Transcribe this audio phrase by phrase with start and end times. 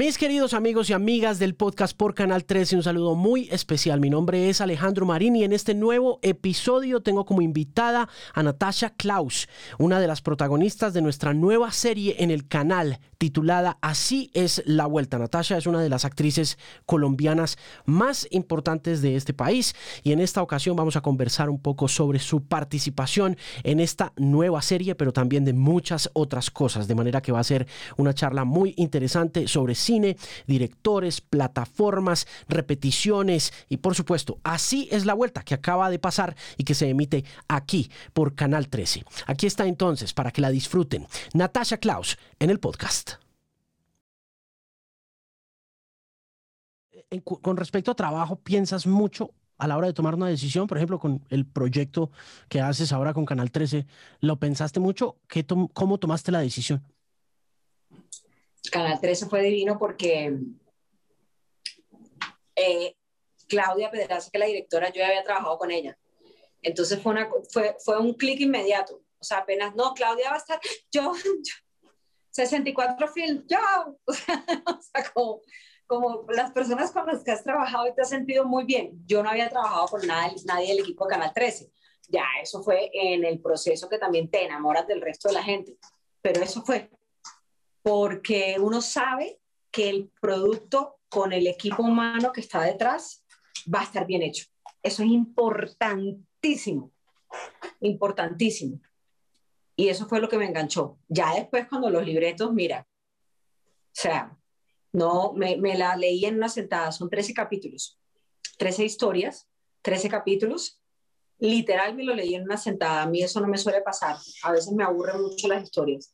[0.00, 4.00] Mis queridos amigos y amigas del podcast por Canal 13, un saludo muy especial.
[4.00, 8.94] Mi nombre es Alejandro Marín y en este nuevo episodio tengo como invitada a Natasha
[8.96, 9.46] Klaus,
[9.78, 14.86] una de las protagonistas de nuestra nueva serie en el canal titulada Así es la
[14.86, 15.18] vuelta.
[15.18, 20.40] Natasha es una de las actrices colombianas más importantes de este país y en esta
[20.40, 25.44] ocasión vamos a conversar un poco sobre su participación en esta nueva serie, pero también
[25.44, 27.66] de muchas otras cosas, de manera que va a ser
[27.98, 35.14] una charla muy interesante sobre cine, directores, plataformas, repeticiones y por supuesto, así es la
[35.14, 39.04] vuelta que acaba de pasar y que se emite aquí por Canal 13.
[39.26, 41.08] Aquí está entonces para que la disfruten.
[41.34, 43.14] Natasha Klaus en el podcast.
[47.42, 50.68] con respecto a trabajo, ¿piensas mucho a la hora de tomar una decisión?
[50.68, 52.12] Por ejemplo, con el proyecto
[52.48, 53.84] que haces ahora con Canal 13,
[54.20, 55.16] ¿lo pensaste mucho?
[55.26, 56.84] ¿Qué ¿Cómo tomaste la decisión?
[58.68, 60.36] Canal 13 fue divino porque
[62.56, 62.96] eh,
[63.48, 65.98] Claudia Pedraza, que la directora, yo ya había trabajado con ella.
[66.62, 69.02] Entonces fue, una, fue, fue un clic inmediato.
[69.18, 70.60] O sea, apenas, no, Claudia va a estar,
[70.92, 71.12] yo,
[72.30, 73.58] 64 films, yo.
[74.06, 75.40] O sea, como,
[75.86, 79.02] como, las personas con las que has trabajado y te has sentido muy bien.
[79.06, 81.70] Yo no había trabajado con nadie, nadie del equipo de Canal 13.
[82.08, 85.76] Ya, eso fue en el proceso que también te enamoras del resto de la gente.
[86.22, 86.90] Pero eso fue
[87.82, 93.24] porque uno sabe que el producto con el equipo humano que está detrás
[93.72, 94.46] va a estar bien hecho.
[94.82, 96.92] Eso es importantísimo,
[97.80, 98.80] importantísimo.
[99.76, 100.98] Y eso fue lo que me enganchó.
[101.08, 104.36] Ya después cuando los libretos, mira, o sea,
[104.92, 107.98] no, me, me la leí en una sentada, son 13 capítulos,
[108.58, 109.48] 13 historias,
[109.82, 110.80] 13 capítulos.
[111.38, 113.02] Literal me lo leí en una sentada.
[113.02, 114.16] A mí eso no me suele pasar.
[114.42, 116.12] A veces me aburren mucho las historias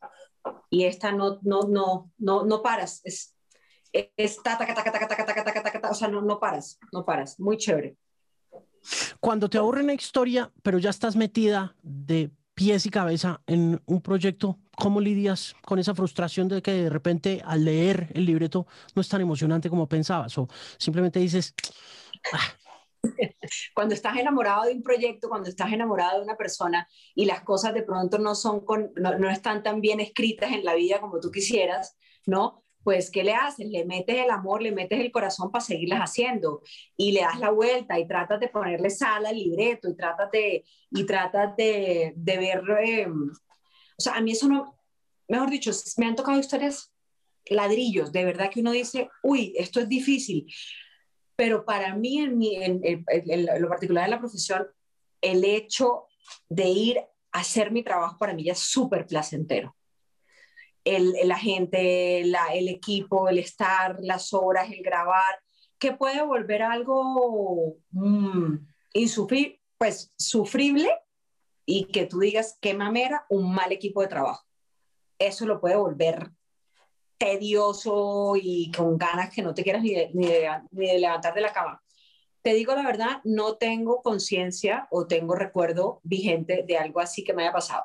[0.70, 3.34] y esta no, no, no, no, no paras, es,
[3.92, 6.78] es ta, ta, ta, ta, ta, ta, ta, ta, ta, o sea, no, no paras,
[6.92, 7.96] no paras, muy chévere.
[9.20, 14.00] Cuando te aburre una historia, pero ya estás metida de pies y cabeza en un
[14.00, 19.02] proyecto, ¿cómo lidias con esa frustración de que de repente al leer el libreto no
[19.02, 20.36] es tan emocionante como pensabas?
[20.38, 20.48] O
[20.78, 21.54] simplemente dices,
[22.32, 22.38] ah,
[23.74, 27.74] cuando estás enamorado de un proyecto, cuando estás enamorado de una persona y las cosas
[27.74, 31.30] de pronto no, son con, no, están tan bien escritas en la vida como tú
[31.30, 31.96] quisieras,
[32.26, 32.62] ¿no?
[32.82, 33.66] Pues, ¿qué le haces?
[33.68, 36.62] Le metes el amor, le metes el corazón para seguirlas haciendo
[36.96, 40.64] y le das la vuelta y tratas de ponerle sal al libreto y tratas de,
[40.90, 44.78] y tratas de, de ver, em, o sea, a mí eso no,
[45.28, 46.92] mejor dicho, me han tocado historias
[47.48, 50.46] ladrillos, de verdad que uno dice, uy, esto es difícil,
[51.36, 53.02] pero para mí, en, mi, en,
[53.60, 54.66] lo particular de la profesión,
[55.20, 56.06] el hecho
[56.48, 56.98] de ir
[57.32, 59.76] a hacer mi trabajo para mí ya es súper placentero.
[60.82, 65.40] El, la gente, el equipo, el estar, las horas, el grabar,
[65.78, 68.56] que puede volver algo mmm,
[68.94, 70.90] insufrible, pues sufrible
[71.66, 74.44] y que tú digas qué mamera, un mal equipo de trabajo.
[75.18, 76.30] Eso lo puede volver
[77.18, 81.52] tedioso y con ganas que no te quieras ni de, ni, de, levantar de la
[81.52, 81.82] cama.
[82.42, 87.34] Te digo la verdad, no tengo conciencia o tengo recuerdo vigente de algo así que
[87.34, 87.84] me haya pasado.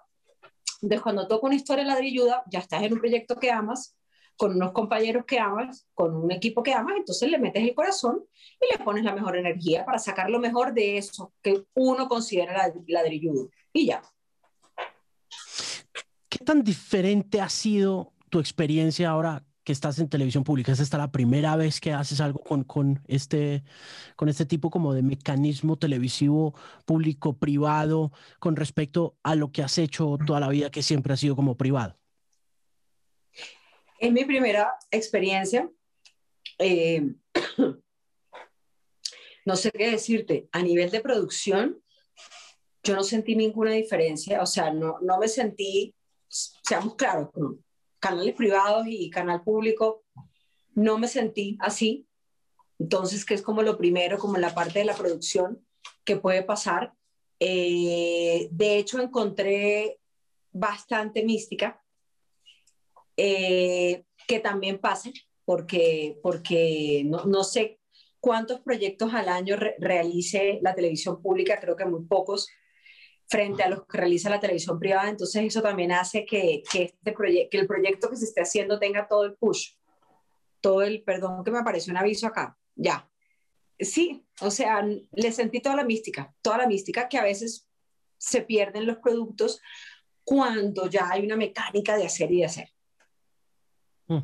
[0.81, 3.96] Entonces, cuando toco una historia ladrilluda, ya estás en un proyecto que amas,
[4.36, 8.24] con unos compañeros que amas, con un equipo que amas, entonces le metes el corazón
[8.59, 12.72] y le pones la mejor energía para sacar lo mejor de eso que uno considera
[12.88, 13.50] ladrilludo.
[13.72, 14.02] Y ya.
[16.28, 20.72] ¿Qué tan diferente ha sido tu experiencia ahora que estás en televisión pública?
[20.72, 23.64] ¿Es esta la primera vez que haces algo con, con, este,
[24.16, 26.56] con este tipo como de mecanismo televisivo
[26.86, 31.36] público-privado con respecto a lo que has hecho toda la vida que siempre ha sido
[31.36, 32.00] como privado?
[34.00, 35.69] Es mi primera experiencia.
[36.58, 37.13] Eh,
[39.46, 40.50] no sé qué decirte.
[40.53, 41.80] A nivel de producción,
[42.81, 44.42] yo no sentí ninguna diferencia.
[44.42, 45.94] O sea, no, no me sentí,
[46.27, 47.30] seamos claros,
[48.01, 50.03] canales privados y canal público,
[50.74, 52.07] no me sentí así.
[52.80, 55.63] Entonces, que es como lo primero, como la parte de la producción
[56.03, 56.94] que puede pasar.
[57.39, 60.00] Eh, de hecho, encontré
[60.51, 61.81] bastante mística,
[63.15, 65.12] eh, que también pasa,
[65.45, 67.80] porque, porque no, no, sé
[68.19, 72.50] cuántos proyectos al año realice la televisión pública, creo que muy pocos,
[73.31, 75.10] frente a los que realiza la televisión privada.
[75.10, 77.16] Entonces eso también hace que, que este
[77.50, 79.75] que el proyecto que se esté haciendo tenga todo el push,
[80.60, 83.10] todo el, perdón que me apareció un aviso acá, ya.
[83.80, 87.69] Sí, o sea, le sentí toda la mística, toda la mística que a veces
[88.18, 89.62] se pierden los productos
[90.25, 92.69] cuando ya hay una mecánica de hacer y de hacer.
[94.07, 94.19] Mm.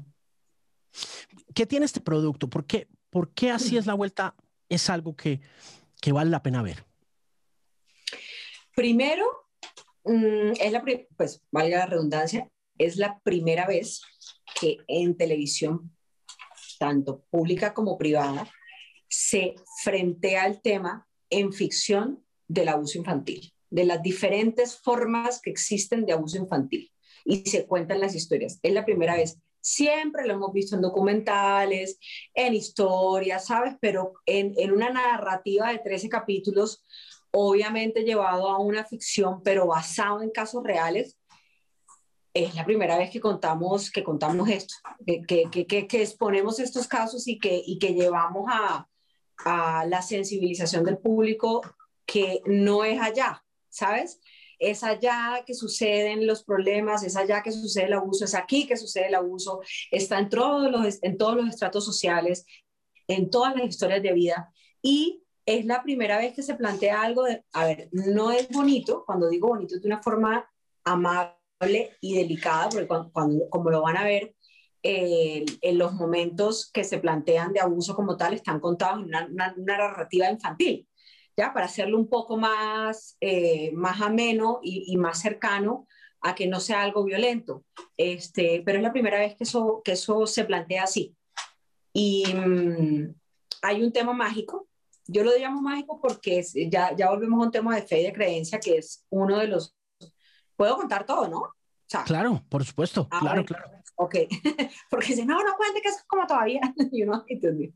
[1.55, 2.49] ¿Qué tiene este producto?
[2.49, 4.35] ¿Por qué, por qué así es la vuelta?
[4.67, 5.39] Es algo que,
[6.01, 6.86] que vale la pena ver.
[8.77, 9.25] Primero,
[10.03, 10.83] mm, es la,
[11.17, 12.47] pues valga la redundancia,
[12.77, 14.03] es la primera vez
[14.61, 15.97] que en televisión,
[16.77, 18.47] tanto pública como privada,
[19.09, 26.05] se frentea el tema en ficción del abuso infantil, de las diferentes formas que existen
[26.05, 26.91] de abuso infantil
[27.25, 28.59] y se cuentan las historias.
[28.61, 29.39] Es la primera vez.
[29.59, 31.97] Siempre lo hemos visto en documentales,
[32.35, 33.73] en historias, ¿sabes?
[33.81, 36.83] Pero en, en una narrativa de 13 capítulos,
[37.39, 41.15] obviamente llevado a una ficción, pero basado en casos reales,
[42.33, 44.73] es la primera vez que contamos, que contamos esto,
[45.05, 48.87] que, que, que, que exponemos estos casos y que, y que llevamos a,
[49.45, 51.61] a la sensibilización del público
[52.05, 54.19] que no es allá, ¿sabes?
[54.59, 58.77] Es allá que suceden los problemas, es allá que sucede el abuso, es aquí que
[58.77, 59.61] sucede el abuso,
[59.91, 62.45] está en todos los, en todos los estratos sociales,
[63.07, 64.51] en todas las historias de vida
[64.81, 69.03] y es la primera vez que se plantea algo de, a ver, no es bonito,
[69.05, 70.47] cuando digo bonito es de una forma
[70.83, 74.35] amable y delicada, porque cuando, como lo van a ver,
[74.83, 80.29] en los momentos que se plantean de abuso como tal están contados en una, narrativa
[80.29, 80.87] infantil,
[81.35, 81.53] ¿ya?
[81.53, 85.87] Para hacerlo un poco más, eh, más ameno y, más cercano
[86.21, 87.63] a que no sea algo violento.
[87.95, 91.15] Este, pero es la primera vez que eso, que eso se plantea así.
[91.93, 93.13] Y mm,
[93.61, 94.67] hay un tema mágico,
[95.07, 98.13] yo lo llamo mágico porque ya, ya volvemos a un tema de fe y de
[98.13, 99.75] creencia que es uno de los...
[100.55, 101.53] Puedo contar todo, ¿no?
[102.05, 103.71] claro, por supuesto, ah, claro, claro.
[103.95, 104.15] Ok,
[104.89, 106.61] porque si no, no cuente que eso es como todavía.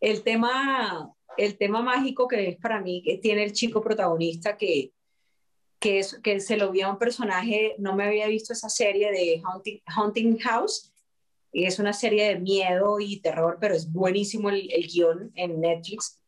[0.00, 4.92] El tema, el tema mágico que es para mí, que tiene el chico protagonista que,
[5.78, 9.12] que, es, que se lo vio a un personaje, no me había visto esa serie
[9.12, 10.92] de Haunting, Haunting House,
[11.52, 16.21] es una serie de miedo y terror, pero es buenísimo el, el guion en Netflix.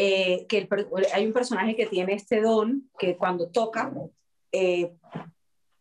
[0.00, 0.68] Eh, que
[1.12, 3.92] hay un personaje que tiene este don que cuando toca,
[4.52, 4.94] eh,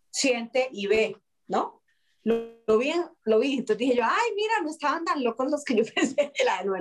[0.09, 1.83] siente y ve, ¿no?
[2.23, 2.93] Lo, vi,
[3.25, 6.33] lo vi, entonces dije yo, ay, mira, no estaban tan locos los que yo pensé
[6.43, 6.73] la no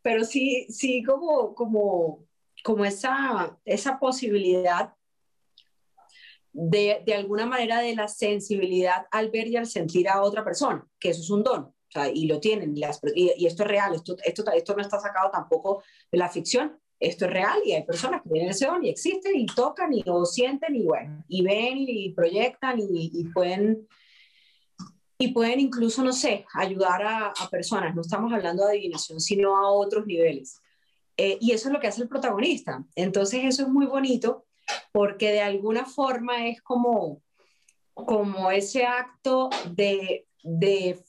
[0.00, 2.24] Pero sí, sí, como, como,
[2.62, 4.94] como esa, esa posibilidad
[6.52, 10.86] de, de, alguna manera de la sensibilidad al ver y al sentir a otra persona,
[11.00, 12.82] que eso es un don, o sea, y lo tienen, y,
[13.14, 17.24] y, esto es real, esto, esto, esto no está sacado tampoco de la ficción, esto
[17.24, 20.26] es real y hay personas que tienen ese don y existen y tocan y lo
[20.26, 23.88] sienten y bueno, y ven y proyectan y, pueden
[25.18, 27.94] y pueden incluso, no sé, ayudar a, personas.
[27.94, 30.60] No estamos hablando de adivinación, sino a otros niveles.
[31.16, 32.84] Eh, y eso es lo que hace el protagonista.
[32.94, 34.44] Entonces eso es muy bonito
[34.92, 37.22] porque de alguna forma es como,
[37.94, 41.02] como ese acto de, de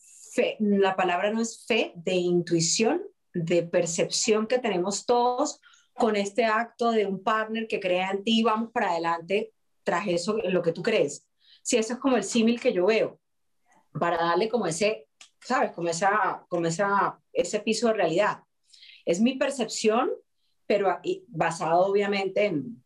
[0.59, 3.01] la palabra no es fe, de intuición,
[3.33, 5.59] de percepción que tenemos todos
[5.93, 10.37] con este acto de un partner que crea en ti, vamos para adelante tras eso,
[10.37, 11.27] lo que tú crees.
[11.63, 13.19] Si eso es como el símil que yo veo,
[13.99, 15.07] para darle como ese,
[15.41, 15.71] ¿sabes?
[15.71, 18.43] Como, esa, como esa, ese piso de realidad.
[19.05, 20.11] Es mi percepción,
[20.65, 22.83] pero basado obviamente en,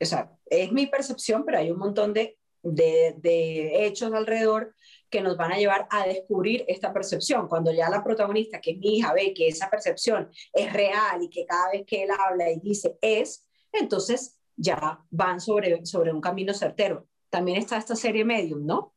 [0.00, 4.74] o sea, es mi percepción, pero hay un montón de, de hechos alrededor
[5.10, 7.48] que nos van a llevar a descubrir esta percepción.
[7.48, 11.30] Cuando ya la protagonista, que es mi hija, ve que esa percepción es real y
[11.30, 16.20] que cada vez que él habla y dice es, entonces ya van sobre, sobre un
[16.20, 17.06] camino certero.
[17.30, 18.94] También está esta serie Medium, ¿no?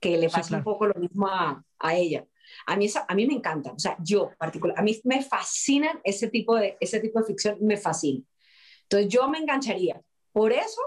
[0.00, 2.26] Que le pasa un poco lo mismo a, a ella.
[2.66, 6.28] A mí, a mí me encanta, o sea, yo particular, a mí me fascinan ese
[6.28, 8.24] tipo de, ese tipo de ficción, me fascina.
[8.84, 10.00] Entonces yo me engancharía.
[10.32, 10.80] Por eso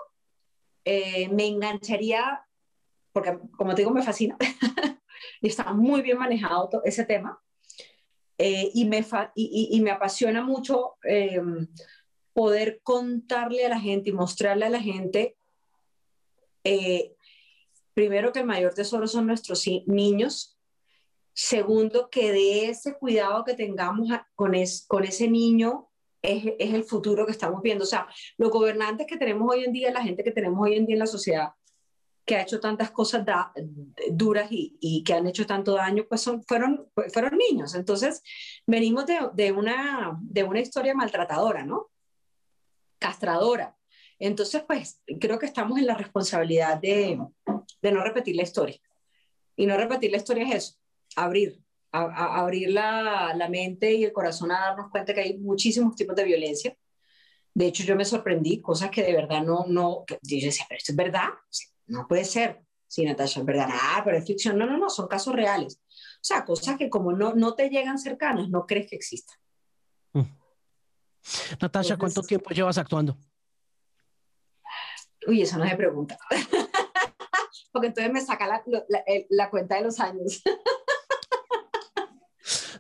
[0.86, 2.44] eh, me engancharía
[3.12, 4.38] porque como te digo, me fascina
[5.42, 7.40] y está muy bien manejado todo ese tema.
[8.38, 11.68] Eh, y, me y, y, me apasiona mucho em,
[12.34, 15.38] poder contarle a la gente y mostrarle a la gente,
[16.64, 17.16] eh,
[17.94, 20.58] primero, que el mayor tesoro son nuestros niños.
[21.34, 25.90] Segundo, que de ese cuidado que tengamos con, es, con ese niño
[26.24, 27.84] es, es, el futuro que estamos viendo.
[27.84, 30.88] O sea, los gobernantes que tenemos hoy en día, la gente que tenemos hoy en
[30.88, 31.52] día en la sociedad,
[32.26, 33.26] que ha hecho tantas cosas
[34.12, 37.76] duras y, que han hecho tanto daño, pues son, fueron, fueron niños.
[37.76, 38.22] Entonces,
[38.66, 41.90] venimos de, de, una, de una historia maltratadora, ¿no?
[43.00, 43.76] Castradora.
[44.20, 47.20] Entonces, pues creo que estamos en la responsabilidad de,
[47.82, 48.80] de no repetir la historia.
[49.56, 50.76] Y no repetir la historia es eso,
[51.16, 51.62] abrir,
[51.92, 56.24] abrir la, la, mente y el corazón a darnos cuenta que hay muchísimos tipos de
[56.24, 56.78] violencia.
[57.54, 60.94] De hecho, yo me sorprendí, cosas que de verdad no, no, yo decía, pero esto
[60.94, 61.30] es verdad,
[61.92, 62.64] no puede ser.
[62.88, 63.68] Sí, Natasha, es verdad.
[63.70, 64.58] Ah, pero es ficción.
[64.58, 65.80] No, no, no, son casos reales.
[65.86, 69.38] O sea, cosas que como no, no te llegan cercanas, no crees que existan.
[70.14, 70.22] Mm.
[71.62, 73.18] Natasha, ¿cuánto tiempo llevas actuando?
[75.28, 76.18] Uy, eso no se pregunta.
[77.72, 78.64] Porque entonces me saca la,
[79.30, 80.42] la cuenta de los años.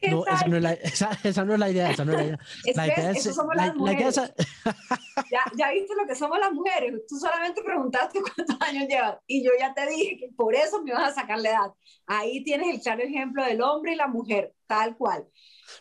[0.09, 2.39] No, esa no, es la, esa, no, es la, idea, esa no es la idea.
[2.75, 4.15] la idea es, somos las mujeres.
[5.31, 6.93] ya, ya viste lo que somos las mujeres.
[7.07, 10.93] Tú solamente preguntaste cuántos años llevas y yo ya te dije que por eso me
[10.93, 11.73] vas a sacar la edad.
[12.07, 15.27] Ahí tienes el claro ejemplo del hombre y la mujer, tal cual.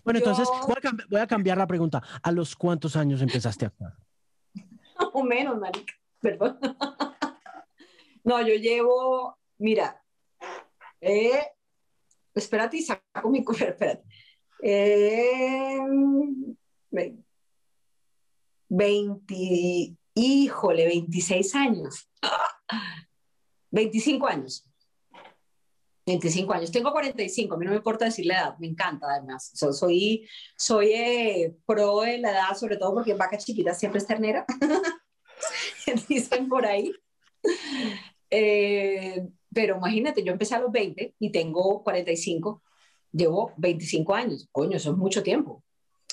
[0.05, 0.47] Bueno, entonces
[1.09, 2.03] voy a, cambiar, la pregunta.
[2.23, 3.95] ¿A los cuántos años empezaste a actuar?
[5.13, 6.59] o menos, marica, perdón.
[8.23, 10.01] no, yo llevo, mira,
[11.01, 11.41] eh,
[12.35, 14.05] espérate y saco mi cuerpo, espérate.
[14.63, 15.79] Eh,
[18.69, 22.09] 20, híjole, 26 años.
[23.71, 24.67] 25 años.
[26.07, 26.73] 25 años.
[26.73, 29.51] Tengo 45, a mí no me importa decir la edad, me encanta además.
[29.55, 30.27] soy
[30.57, 34.45] soy eh, pro de la edad, sobre todo porque vaca chiquita siempre es ternera.
[36.09, 36.93] Dicen por ahí.
[38.29, 42.63] Eh, pero imagínate, yo empecé a los 20 y tengo 45,
[43.13, 44.49] llevo 25 años.
[44.53, 45.63] Coño, eso es mucho tiempo,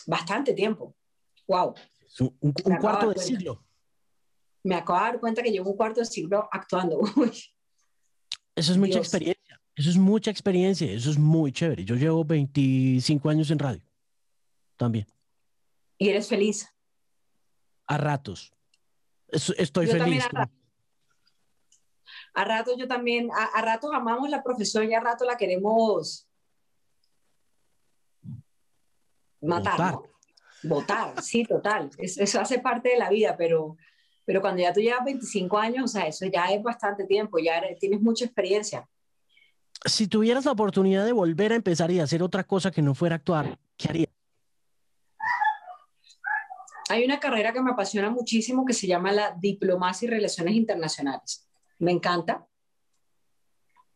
[0.05, 0.95] bastante tiempo.
[1.47, 1.73] ¡Wow!
[2.19, 3.63] Un, cuarto de, siglo.
[4.63, 6.99] Me acabo de dar cuenta que llevo un cuarto de siglo actuando.
[8.55, 9.61] Eso es mucha experiencia.
[9.75, 10.91] Eso es mucha experiencia.
[10.91, 11.85] Eso es muy chévere.
[11.85, 13.83] Yo llevo 25 años en radio.
[14.77, 15.05] También.
[15.99, 16.67] ¿Y eres feliz?
[17.85, 18.51] A ratos.
[19.27, 20.27] Estoy feliz
[22.37, 26.27] a rato yo también, a, rato amamos la profesión y a rato la queremos
[29.41, 29.99] matar,
[30.63, 31.89] Votar, sí, total.
[31.97, 33.77] Eso, hace parte de la vida, pero,
[34.25, 37.61] pero cuando ya tú llevas 25 años, o sea, eso ya es bastante tiempo, ya
[37.79, 38.87] tienes mucha experiencia.
[39.85, 43.15] Si tuvieras la oportunidad de volver a empezar y hacer otra cosa que no fuera
[43.15, 44.09] actuar, ¿qué harías?
[46.89, 51.47] Hay una carrera que me apasiona muchísimo que se llama la Diplomacia y Relaciones Internacionales
[51.79, 52.47] me encanta.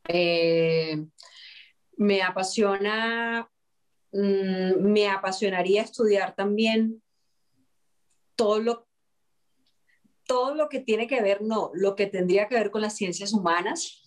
[0.08, 1.06] Eh,
[1.98, 3.50] me apasiona,
[4.12, 7.02] mm, me apasionaría estudiar también
[8.36, 8.88] todo lo,
[10.26, 13.34] todo lo que tiene que ver, no, lo que tendría que ver con las ciencias
[13.34, 14.04] humanas,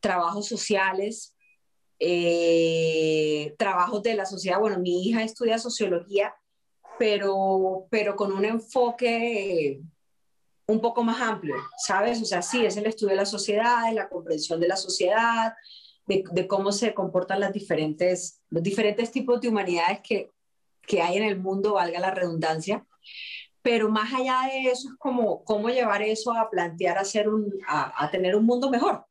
[0.00, 1.36] trabajos sociales,
[1.98, 4.58] eh, trabajos de la sociedad.
[4.58, 6.34] Bueno, mi hija estudia sociología,
[6.98, 9.80] pero, pero con un enfoque
[10.66, 12.20] un poco más amplio, ¿sabes?
[12.20, 15.54] O sea, sí, es el estudio de la sociedad, de la comprensión de la sociedad,
[16.06, 20.30] de, cómo se comportan las diferentes, los diferentes tipos de humanidades que,
[20.82, 22.86] que hay en el mundo, valga la redundancia.
[23.62, 28.04] Pero más allá de eso es como cómo llevar eso a plantear hacer un, a,
[28.04, 29.06] a tener un mundo mejor.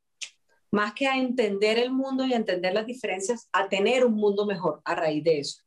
[0.72, 4.46] Más que a entender el mundo y a entender las diferencias, a tener un mundo
[4.46, 5.62] mejor a raíz de eso.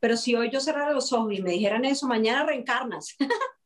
[0.00, 3.16] Pero si hoy yo cerrara los ojos y me dijeran eso, mañana reencarnas.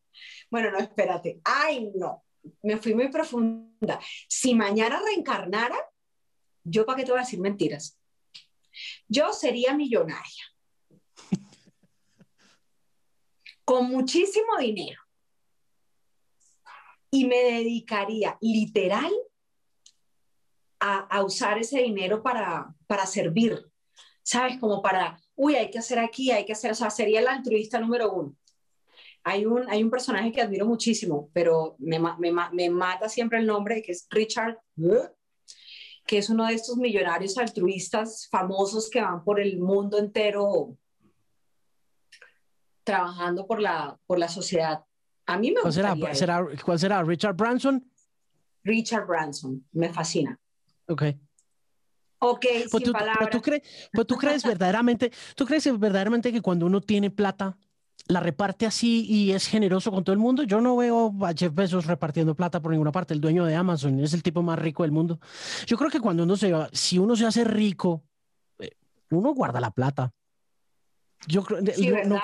[0.48, 1.40] Bueno, no, espérate.
[1.44, 2.22] Ay, no.
[2.62, 3.98] Me fui muy profunda.
[4.28, 5.76] Si mañana reencarnara,
[6.66, 7.99] yo para qué te voy a decir mentiras.
[9.08, 10.44] Yo sería millonaria.
[13.66, 15.00] con muchísimo dinero.
[17.11, 19.12] Y me dedicaría literal
[20.78, 23.66] a, usar ese dinero para, para servir.
[24.23, 24.58] ¿Sabes?
[24.58, 27.80] Como para, uy, hay que hacer aquí, hay que hacer, o sea, sería el altruista
[27.80, 28.37] número uno
[29.28, 33.46] hay un, hay un personaje que admiro muchísimo, pero me, me, me mata siempre el
[33.46, 34.56] nombre, que es Richard,
[36.06, 40.76] que es uno de estos millonarios altruistas famosos que van por el mundo entero
[42.84, 44.84] trabajando por la, por la sociedad.
[45.26, 47.02] A mí me ¿Cuál será, será, ¿Cuál será?
[47.02, 47.84] ¿Richard Branson?
[48.62, 50.38] Richard Branson, me fascina.
[50.86, 51.02] Ok.
[52.18, 53.30] Ok, pues sin tú, palabras.
[53.30, 57.58] tú, crees, pues tú crees verdaderamente, tú crees verdaderamente que cuando uno tiene plata,
[58.08, 60.44] la reparte así y es generoso con todo el mundo.
[60.44, 63.14] Yo no veo a Jeff Bezos repartiendo plata por ninguna parte.
[63.14, 65.18] El dueño de Amazon es el tipo más rico del mundo.
[65.66, 68.04] Yo creo que cuando uno se, si uno se hace rico,
[68.58, 68.70] eh,
[69.10, 70.12] uno guarda la plata.
[71.26, 71.60] Yo creo,
[72.04, 72.20] no,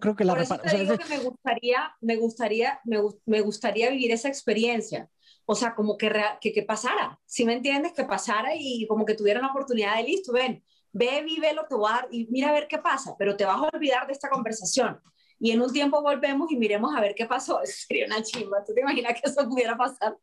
[0.00, 0.84] creo, que la reparte.
[1.08, 2.80] me gustaría, me gustaría,
[3.24, 5.08] me, gustaría vivir esa experiencia.
[5.46, 9.14] O sea, como que, que, que pasara, si me entiendes, que pasara y como que
[9.14, 10.62] tuviera la oportunidad de listo, ven,
[10.92, 13.70] ve, vive lo que va y mira a ver qué pasa, pero te vas a
[13.72, 15.00] olvidar de esta conversación
[15.42, 17.60] y en un tiempo volvemos y miremos a ver qué pasó.
[17.62, 18.64] Eso sería una chimba.
[18.64, 20.16] ¿Tú te imaginas que eso pudiera pasar?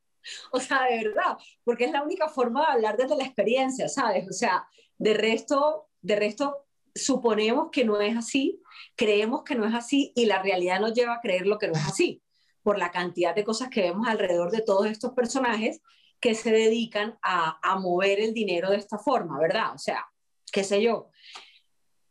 [0.51, 4.29] O sea, de verdad, porque es la única forma de hablar desde la experiencia, ¿sabes?
[4.29, 4.65] O sea,
[4.97, 8.61] de resto, de resto suponemos que no es así,
[8.95, 11.73] creemos que no es así y la realidad nos lleva a creer lo que no
[11.73, 12.21] es así,
[12.63, 15.81] por la cantidad de cosas que vemos alrededor de todos estos personajes
[16.21, 19.73] que se dedican a, a mover el dinero de esta forma, ¿verdad?
[19.73, 20.05] O sea,
[20.51, 21.09] qué sé yo.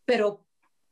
[0.04, 0.44] Pero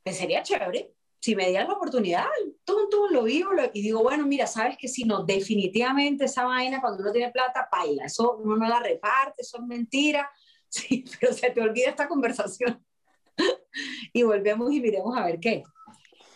[0.03, 0.96] pues, sería chévere
[1.27, 2.23] si me dieran la oportunidad,
[2.63, 6.79] tú, tú lo vivo y digo, bueno, mira, sabes que si no, definitivamente esa vaina
[6.79, 10.31] cuando uno tiene plata, paila, eso uno no la reparte, eso es mentira,
[10.69, 12.81] sí, pero se te olvida esta conversación.
[14.13, 15.63] y volvemos y miremos a ver qué.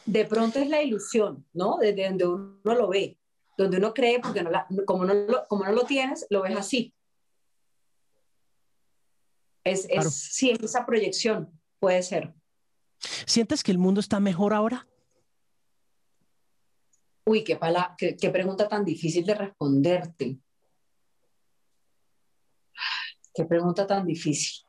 [0.05, 1.77] De pronto es la ilusión, ¿no?
[1.77, 3.17] Desde donde uno lo ve,
[3.57, 6.57] donde uno cree, porque no la, como, no lo, como no lo tienes, lo ves
[6.57, 6.93] así.
[9.63, 12.33] Es, es, Sí, es esa proyección, puede ser.
[13.25, 14.87] ¿Sientes que el mundo está mejor ahora?
[17.25, 17.57] Uy, qué,
[18.19, 20.39] qué, pregunta tan difícil de responderte.
[23.33, 24.65] Qué pregunta tan difícil.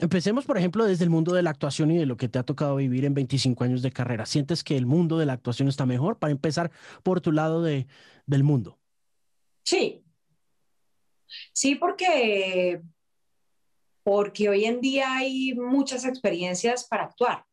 [0.00, 2.42] Empecemos, por ejemplo, desde el mundo de la actuación y de lo que te ha
[2.42, 4.26] tocado vivir en 25 años de carrera.
[4.26, 6.18] ¿Sientes que el mundo de la actuación está mejor?
[6.18, 6.72] Para empezar
[7.02, 7.86] por tu lado de,
[8.26, 8.80] del mundo.
[9.62, 10.04] Sí.
[11.52, 12.82] Sí, porque
[14.02, 17.44] porque hoy en día hay muchas experiencias para actuar.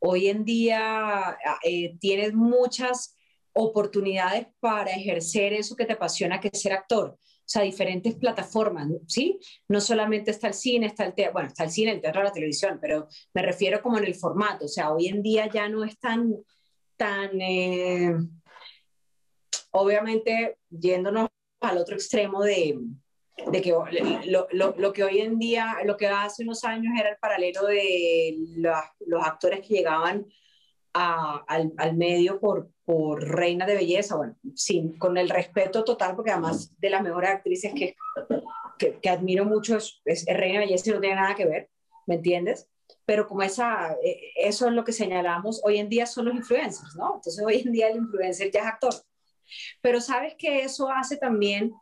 [0.00, 3.16] Hoy en día eh, tienes muchas
[3.52, 7.18] oportunidades para ejercer eso que te apasiona, que es ser actor.
[7.20, 9.40] O sea, diferentes plataformas, ¿sí?
[9.68, 12.30] No solamente está el cine, está el teatro, bueno, está el cine, el teatro, la
[12.30, 14.66] televisión, pero me refiero como en el formato.
[14.66, 16.34] O sea, hoy en día ya no es tan,
[16.96, 18.14] tan, eh,
[19.70, 21.28] obviamente, yéndonos
[21.60, 22.78] al otro extremo de,
[23.46, 27.10] de que lo, lo, lo, que hoy en día, lo que hace unos años era
[27.10, 28.36] el paralelo de
[29.06, 30.26] los actores que llegaban
[30.92, 36.32] al, al, medio por, por reina de belleza, bueno, sin, con el respeto total, porque
[36.32, 37.94] además de las mejores actrices que,
[38.78, 41.70] que, que admiro mucho es, es, reina de belleza y no tiene nada que ver,
[42.06, 42.68] ¿me entiendes?
[43.04, 46.96] Pero como esa, eh, eso es lo que señalamos, hoy en día son los influencers,
[46.96, 47.16] ¿no?
[47.16, 48.94] Entonces hoy en día el influencer ya es actor.
[49.80, 51.72] Pero sabes que eso hace también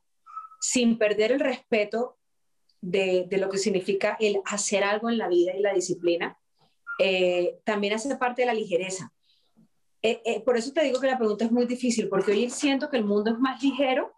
[0.61, 2.19] sin perder el respeto
[2.81, 6.39] de, lo que significa el hacer algo en la vida y la disciplina,
[6.99, 9.13] eh, también hace parte de la ligereza.
[10.03, 12.89] Eh, eh, por eso te digo que la pregunta es muy difícil, porque hoy siento
[12.89, 14.15] que el mundo es más ligero.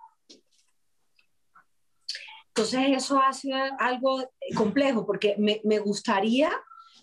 [2.48, 6.50] Entonces eso hace algo complejo, porque me, me gustaría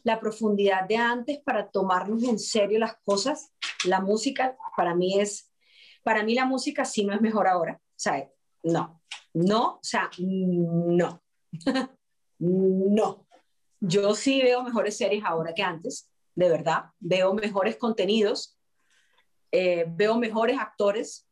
[0.04, 3.52] la profundidad de antes para tomarnos en serio las cosas.
[3.86, 5.52] La música para mí es,
[6.04, 7.82] para mí la música sí no es mejor ahora.
[7.96, 8.30] Sea,
[8.62, 9.02] no,
[9.36, 11.22] no, o sea, no.
[12.40, 13.28] no.
[13.82, 16.86] Yo sí veo mejores series ahora que antes, de verdad.
[17.00, 18.58] Veo mejores contenidos,
[19.52, 21.28] eh, veo mejores actores,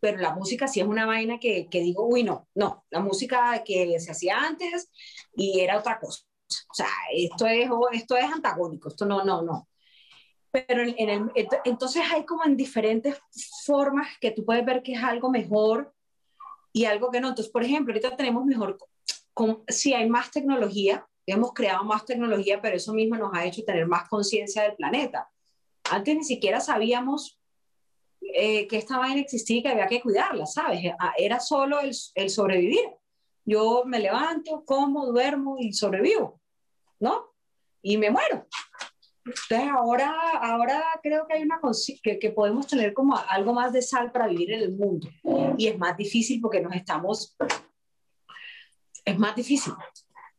[0.00, 3.62] pero la música sí es una vaina que, que, digo, uy, no, no, la música
[3.62, 4.90] que se hacía antes
[5.34, 6.22] y era otra cosa.
[6.70, 9.68] O sea, esto es, esto es antagónico, esto no, no, no.
[10.50, 10.82] Pero
[11.64, 13.18] entonces hay como en diferentes
[13.64, 15.94] formas que tú puedes ver que es algo mejor
[16.72, 17.28] y algo que no.
[17.28, 18.78] Entonces, por ejemplo, ahorita tenemos mejor,
[19.68, 23.86] si hay más tecnología, hemos creado más tecnología, pero eso mismo nos ha hecho tener
[23.86, 25.28] más conciencia del planeta.
[25.90, 27.38] Antes ni siquiera sabíamos
[28.20, 30.80] eh, que esta vaina existía y que había que cuidarla, ¿sabes?
[30.98, 32.84] Ah, era solo el, el sobrevivir.
[33.44, 36.40] Yo me levanto, como, duermo y sobrevivo,
[37.00, 37.34] ¿no?
[37.82, 38.46] Y me muero.
[39.24, 41.60] Entonces ahora, ahora creo que hay una
[42.02, 45.08] que, que podemos tener como algo más de sal para vivir en el mundo
[45.56, 47.36] y es más difícil porque nos estamos,
[49.04, 49.72] es más difícil,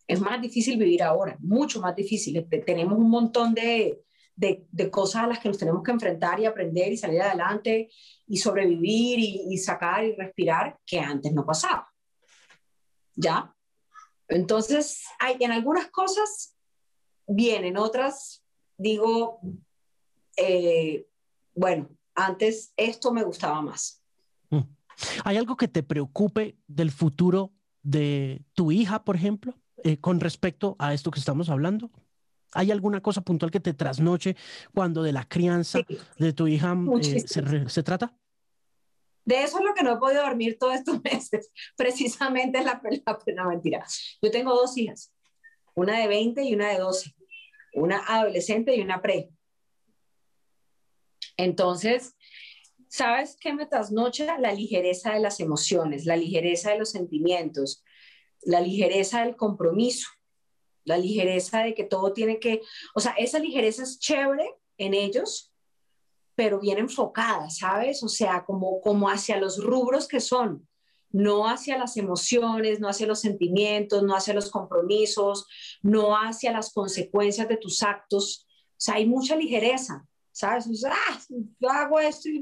[0.05, 2.45] es más difícil vivir ahora, mucho más difícil.
[2.65, 4.03] Tenemos un montón de,
[4.35, 7.89] de, de cosas a las que nos tenemos que enfrentar y aprender y salir adelante
[8.27, 11.89] y sobrevivir y, y sacar y respirar que antes no pasaba.
[13.15, 13.55] ¿Ya?
[14.27, 16.57] Entonces, hay, en algunas cosas
[17.27, 18.42] vienen otras
[18.77, 19.39] digo,
[20.37, 21.07] eh,
[21.55, 24.01] bueno, antes esto me gustaba más.
[24.49, 24.61] Mm.
[25.23, 30.75] ¿Hay algo que te preocupe del futuro de tu hija, por ejemplo, eh, con respecto
[30.79, 31.91] a esto que estamos hablando?
[32.53, 34.35] ¿Hay alguna cosa puntual que te trasnoche
[34.73, 35.79] cuando de la crianza
[36.17, 38.15] de tu hija eh, se, se, trata?
[39.25, 41.51] De eso es lo que no he podido dormir todos estos meses.
[41.75, 42.79] Precisamente es la,
[43.35, 43.83] la, mentira.
[44.21, 45.11] Yo tengo dos hijas,
[45.73, 47.15] una de 20 y una de 12
[47.73, 49.29] una adolescente y una pre.
[51.37, 52.15] Entonces,
[52.87, 54.37] ¿sabes qué me trasnocha?
[54.39, 57.83] La ligereza de las emociones, la ligereza de los sentimientos,
[58.41, 60.07] la ligereza del compromiso,
[60.83, 62.61] la ligereza de que todo tiene que,
[62.93, 65.53] o sea, esa ligereza es chévere en ellos,
[66.35, 68.03] pero bien enfocada, ¿sabes?
[68.03, 70.67] O sea, como, como hacia los rubros que son
[71.13, 75.47] no hacia las emociones, no hacia los sentimientos, no hacia los compromisos,
[75.81, 78.47] no hacia las consecuencias de tus actos.
[78.71, 80.67] O sea, hay mucha ligereza, ¿sabes?
[80.85, 81.19] ah,
[81.59, 82.41] yo hago esto y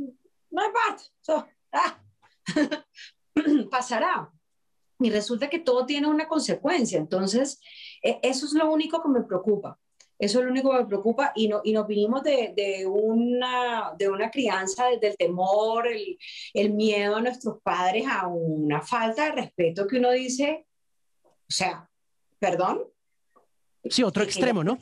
[0.50, 2.02] no importa, ah,
[3.70, 4.32] pasará.
[5.00, 6.98] y resulta que todo tiene una consecuencia.
[6.98, 7.60] Entonces,
[8.02, 9.78] e, eso es lo único que me preocupa.
[10.22, 13.92] Eso es lo único que me preocupa y, no, y nos vinimos de, de, una,
[13.98, 16.20] de una crianza desde el temor, el,
[16.54, 20.68] el miedo a nuestros padres, a una falta de respeto que uno dice,
[21.24, 21.90] o sea,
[22.38, 22.84] perdón.
[23.84, 24.78] Sí, otro extremo, ¿no?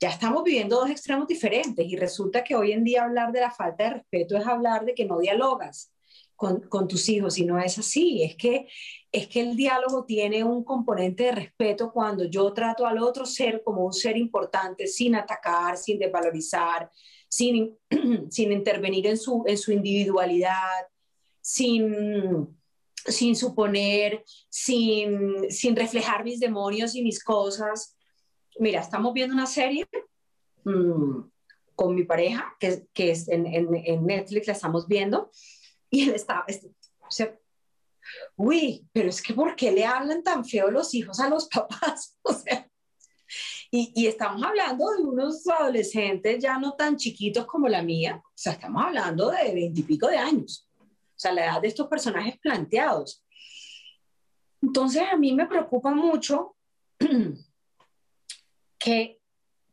[0.00, 3.52] Ya estamos viviendo dos extremos diferentes y resulta que hoy en día hablar de la
[3.52, 5.93] falta de respeto es hablar de que no dialogas
[6.36, 8.22] con, con tus hijos y no es así.
[8.22, 8.66] Es que
[9.14, 13.62] es que el diálogo tiene un componente de respeto cuando yo trato al otro ser
[13.62, 16.90] como un ser importante, sin atacar, sin desvalorizar,
[17.28, 17.78] sin,
[18.30, 20.88] sin intervenir en su, en su individualidad,
[21.40, 22.58] sin,
[23.06, 27.96] sin suponer, sin, sin reflejar mis demonios y mis cosas.
[28.58, 29.86] Mira, estamos viendo una serie
[30.64, 31.20] mmm,
[31.76, 35.30] con mi pareja, que, que es en, en, en, Netflix, la estamos viendo,
[35.94, 36.16] y él
[36.48, 37.38] este, o
[38.36, 42.18] uy, pero es que ¿por qué le hablan tan feo los hijos a los papás?
[42.22, 42.68] O sea,
[43.70, 48.32] y, y, estamos hablando de unos adolescentes ya no tan chiquitos como la mía, o
[48.34, 53.24] sea, estamos hablando de veintipico de años, o sea, la edad de estos personajes planteados.
[54.60, 56.56] Entonces a mí me preocupa mucho
[58.78, 59.20] que,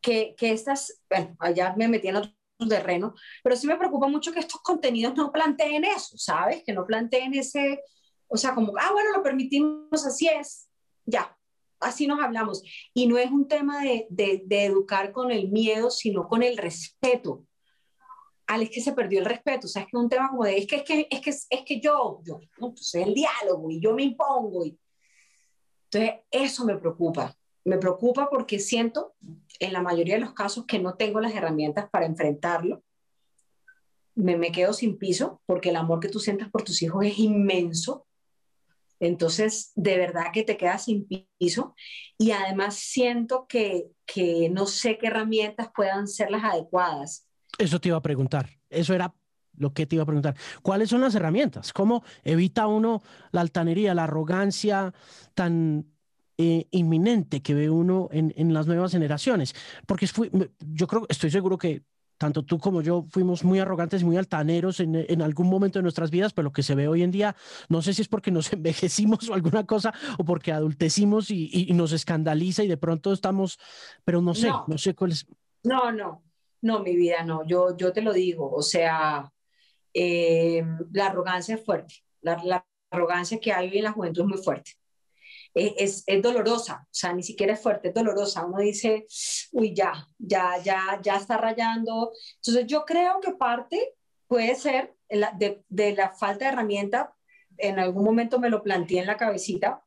[0.01, 2.31] que, que estas, bueno, allá me metí en otro
[2.67, 6.63] terreno, pero sí me preocupa mucho que estos contenidos no planteen eso, ¿sabes?
[6.63, 7.81] Que no planteen ese,
[8.27, 10.69] o sea, como, ah, bueno, lo permitimos, así es,
[11.05, 11.37] ya,
[11.79, 12.63] así nos hablamos.
[12.93, 16.57] Y no es un tema de, de, de educar con el miedo, sino con el
[16.57, 17.45] respeto.
[18.47, 20.43] Al es que se perdió el respeto, o sea, es que es un tema como
[20.43, 23.69] de, es que es que, es que, es que yo, yo, no, pues el diálogo
[23.69, 24.65] y yo me impongo.
[24.65, 24.77] Y...
[25.85, 27.35] Entonces, eso me preocupa.
[27.63, 29.13] Me preocupa porque siento,
[29.61, 32.83] en la mayoría de los casos, que no tengo las herramientas para enfrentarlo.
[34.15, 37.17] Me, me quedo sin piso porque el amor que tú sientas por tus hijos es
[37.17, 38.05] inmenso
[39.01, 41.07] entonces, de verdad que te quedas sin
[41.39, 41.73] piso
[42.19, 47.27] y además siento que, que no sé qué herramientas puedan ser las adecuadas.
[47.57, 48.47] Eso te iba a preguntar.
[48.69, 49.11] Eso era
[49.57, 50.35] lo que te iba a preguntar.
[50.61, 51.73] ¿Cuáles son las herramientas?
[51.73, 54.93] ¿Cómo evita uno la altanería, la arrogancia
[55.33, 55.90] tan
[56.41, 59.53] eh, inminente que ve uno en, en, las nuevas generaciones?
[59.85, 61.83] Porque fui, yo creo, estoy seguro que
[62.17, 66.09] tanto tú como yo fuimos muy arrogantes, muy altaneros en, en, algún momento de nuestras
[66.09, 67.35] vidas, pero lo que se ve hoy en día,
[67.69, 71.73] no sé si es porque nos envejecimos o alguna cosa, o porque adultecimos y, y
[71.73, 73.59] nos escandaliza y de pronto estamos,
[74.03, 75.27] pero no sé, no, no sé cuál es.
[75.63, 76.23] No, no,
[76.61, 79.31] no, mi vida, no, yo, yo te lo digo, o sea,
[79.93, 84.39] eh, la arrogancia es fuerte, la, la arrogancia que hay en la juventud es muy
[84.39, 84.71] fuerte
[85.53, 88.45] es, es, dolorosa, o sea, ni siquiera es fuerte, es dolorosa.
[88.45, 89.05] Uno dice,
[89.51, 92.11] uy, ya, ya, ya, ya está rayando.
[92.35, 93.95] Entonces yo creo que parte
[94.27, 97.13] puede ser de, de la falta de herramienta,
[97.57, 99.83] en algún momento me lo planteé en la cabecita,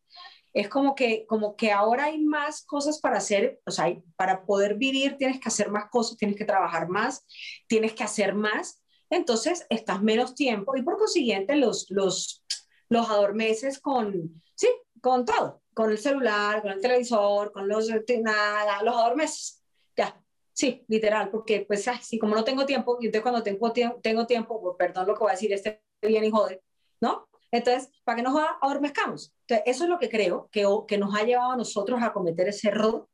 [0.54, 4.76] es como que, como que ahora hay más cosas para hacer, o sea, para poder
[4.76, 7.26] vivir tienes que hacer más cosas, tienes que trabajar más,
[7.66, 12.44] tienes que hacer más, entonces estás menos tiempo y por consiguiente los, los,
[12.88, 14.42] los adormeces con,
[15.04, 17.90] con todo, con el celular, con el televisor, con los,
[18.22, 19.62] nada, los adormeces,
[19.94, 20.18] ya,
[20.50, 24.62] sí, literal, porque pues así como no tengo tiempo, y entonces cuando tengo, tengo tiempo,
[24.62, 26.62] pues, perdón lo que voy a decir, este bien y jode,
[27.02, 27.28] ¿no?
[27.50, 29.34] Entonces, ¿para qué nos adormezcamos?
[29.42, 32.48] Entonces, eso es lo que creo que, que nos ha llevado a nosotros a cometer
[32.48, 33.06] ese error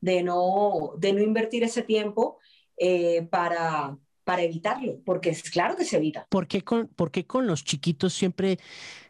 [0.00, 2.38] de no, de no invertir ese tiempo
[2.76, 6.24] eh, para, para evitarlo, porque es claro que se evita.
[6.30, 8.58] ¿Por qué, con, ¿Por qué con los chiquitos siempre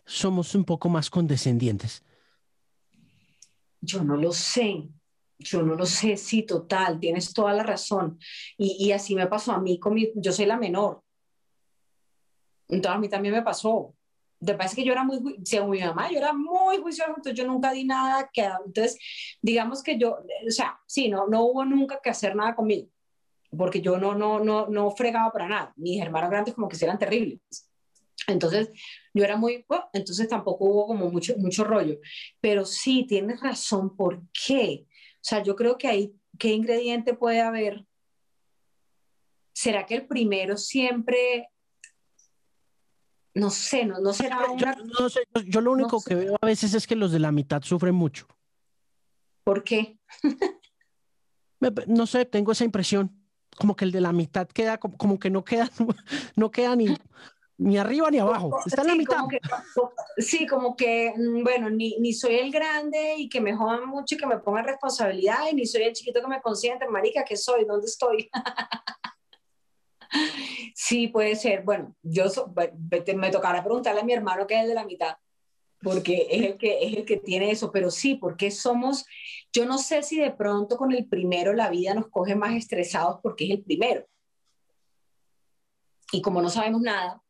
[0.07, 2.03] somos un poco más condescendientes?
[3.83, 4.89] Yo no lo sé,
[5.39, 8.19] yo no lo sé, sí, total, tienes toda la razón.
[8.57, 11.03] Y, y así me pasó a mí, con mi, yo soy la menor.
[12.69, 13.95] Entonces a mí también me pasó.
[14.41, 17.47] De parece que yo era muy, según mi mamá, yo era muy juiciosa, entonces yo
[17.47, 18.99] nunca di nada que, entonces,
[19.41, 22.89] digamos que yo, o sea, sí, no, no hubo nunca que hacer nada conmigo,
[23.57, 25.73] porque yo no, no, no, no fregaba para nada.
[25.77, 27.41] Mis hermanos grandes como que eran terribles.
[28.27, 28.71] Entonces,
[29.15, 31.99] yo era muy, oh, entonces tampoco hubo como mucho, mucho rollo.
[32.41, 34.87] Pero sí, tienes razón, ¿por qué?
[34.89, 37.87] O sea, yo creo que ahí, ¿qué ingrediente puede haber?
[39.53, 41.51] ¿Será que el primero siempre,
[43.35, 44.77] no sé, no, no será una...
[44.77, 47.19] yo, no sé, yo, lo único no que veo a veces es que los de
[47.19, 48.27] la mitad sufren mucho.
[49.45, 49.99] ¿Por qué?
[51.87, 53.19] no sé, tengo esa impresión.
[53.57, 55.71] Como que el de la mitad queda, como, como que no queda,
[56.37, 56.97] no queda ni,
[57.59, 59.19] ni arriba ni abajo, está en la mitad.
[59.19, 59.41] Como que,
[60.19, 64.15] sí, como que, mm, bueno, ni, ni soy el grande y que me jodan mucho
[64.15, 67.37] y que me pongan responsabilidad, y ni soy el chiquito que me consiente, marica, ¿qué
[67.37, 67.65] soy?
[67.65, 68.31] ¿Dónde estoy?
[70.75, 71.63] sí, puede ser.
[71.63, 72.53] Bueno, yo so,
[73.15, 75.17] me tocará preguntarle a mi hermano que es el de la mitad.
[75.83, 79.05] porque es el que es el que tiene eso, pero sí, porque somos
[79.53, 83.21] yo no sé si de pronto con el primero la vida nos coge más estresados
[83.23, 84.07] porque es el primero.
[86.13, 87.22] Y como no sabemos nada,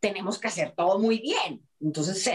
[0.00, 1.62] tenemos que hacer todo muy bien.
[1.80, 2.28] Entonces,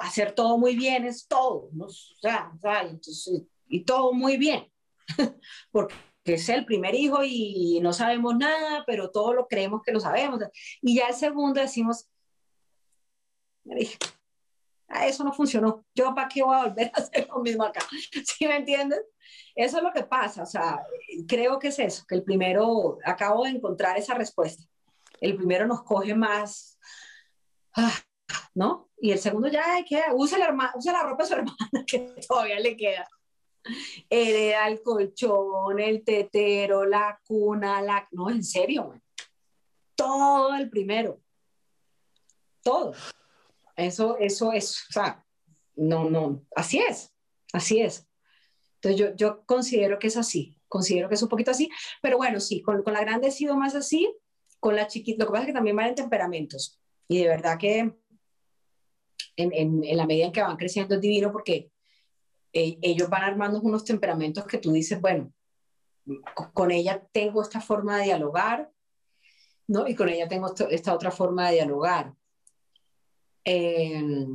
[0.00, 1.86] hacer todo muy bien es todo, ¿no?
[1.86, 4.70] O sea, entonces, y todo muy bien,
[5.72, 10.00] porque es el primer hijo y no sabemos nada, pero todo lo creemos que lo
[10.00, 10.40] sabemos.
[10.80, 12.08] Y ya el segundo decimos,
[14.88, 17.80] ah, eso no funcionó, yo para qué voy a volver a hacer lo mismo acá,
[18.24, 19.00] ¿sí me entiendes?
[19.54, 20.84] Eso es lo que pasa, o sea,
[21.26, 24.64] creo que es eso, que el primero, acabo de encontrar esa respuesta,
[25.20, 26.73] el primero nos coge más,
[27.76, 27.92] ah,
[28.54, 28.90] ¿no?
[28.98, 33.08] Y el segundo ya, que usa la, ropa de su hermana, que todavía le queda.
[34.08, 38.06] Hereda el colchón, el tetero, la cuna, la...
[38.12, 38.94] No, en serio,
[39.94, 41.20] todo el primero.
[42.62, 42.94] Todo.
[43.76, 45.24] Eso, eso es, o sea,
[45.74, 47.12] no, no, así es,
[47.52, 48.06] así es.
[48.76, 51.68] Entonces yo, yo considero que es así, considero que es un poquito así,
[52.00, 54.14] pero bueno, sí, con, con la grande he sido más así,
[54.60, 57.58] con la chiquita, lo que pasa es que también van en temperamentos y de verdad
[57.58, 57.78] que
[59.36, 61.70] en, en, en la medida en que van creciendo es divino porque
[62.52, 65.32] eh, ellos van armando unos temperamentos que tú dices, bueno,
[66.52, 68.70] con ella tengo esta forma de dialogar,
[69.66, 69.88] ¿no?
[69.88, 72.14] Y con ella tengo esta otra forma de dialogar.
[73.44, 74.26] Eh,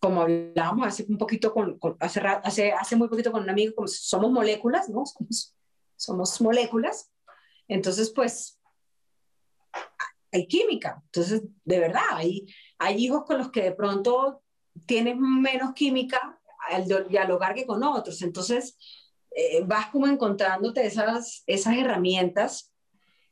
[0.00, 3.88] como hablábamos hace un poquito con, hace, hace, hace, muy poquito con un amigo, como
[3.88, 5.04] somos moléculas, ¿no?
[5.06, 5.56] Somos,
[5.96, 7.12] somos moléculas.
[7.68, 8.57] Entonces, pues,
[10.32, 11.02] hay química.
[11.06, 12.46] Entonces, de verdad, hay,
[12.96, 14.42] hijos con los que de pronto
[14.86, 18.22] tienes menos química al dialogar que con otros.
[18.22, 18.76] Entonces,
[19.30, 22.72] eh, vas como encontrándote esas, esas herramientas,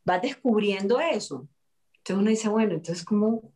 [0.04, 1.48] vas descubriendo eso.
[1.98, 3.52] Entonces uno dice, bueno, entonces como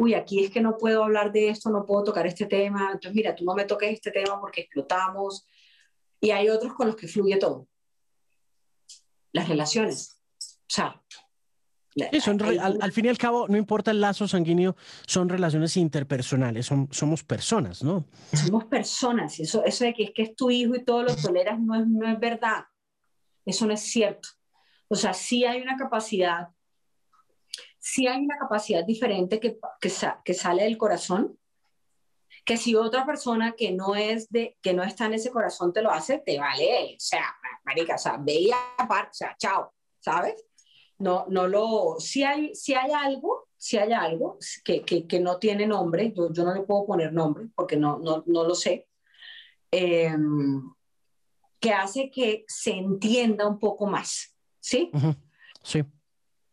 [0.00, 3.14] uy, aquí es que no puedo hablar de esto, no puedo tocar este tema, entonces
[3.14, 5.46] mira, tú no me toques este tema porque explotamos.
[6.20, 7.68] Y hay otros con los que fluye todo.
[9.32, 10.22] Las relaciones.
[10.38, 11.02] O sea,
[12.60, 14.76] al, fin y al cabo, no importa el lazo sanguíneo,
[15.06, 18.06] son relaciones interpersonales, son, somos personas, ¿no?
[18.32, 21.58] Somos personas, eso, eso de que es que es tu hijo y todo lo toleras
[21.58, 22.64] no es, no es verdad,
[23.44, 24.28] eso no es cierto.
[24.88, 26.48] O sea, sí hay una capacidad
[27.80, 29.90] si hay una capacidad diferente que, que,
[30.24, 31.38] que, sale del corazón,
[32.44, 35.82] que si otra persona que no es de, que no está en ese corazón te
[35.82, 37.24] lo hace, te vale, o sea,
[37.64, 40.44] marica, o sea, veía o sea, chao, ¿sabes?
[41.00, 45.38] No, no lo, si hay, si hay algo, si hay algo que, que, que no
[45.38, 48.88] tiene nombre, yo, yo, no le puedo poner nombre porque no, no, no lo sé,
[49.70, 50.72] em,
[51.58, 54.90] que hace que se entienda un poco más, ¿sí?
[55.62, 55.84] Sí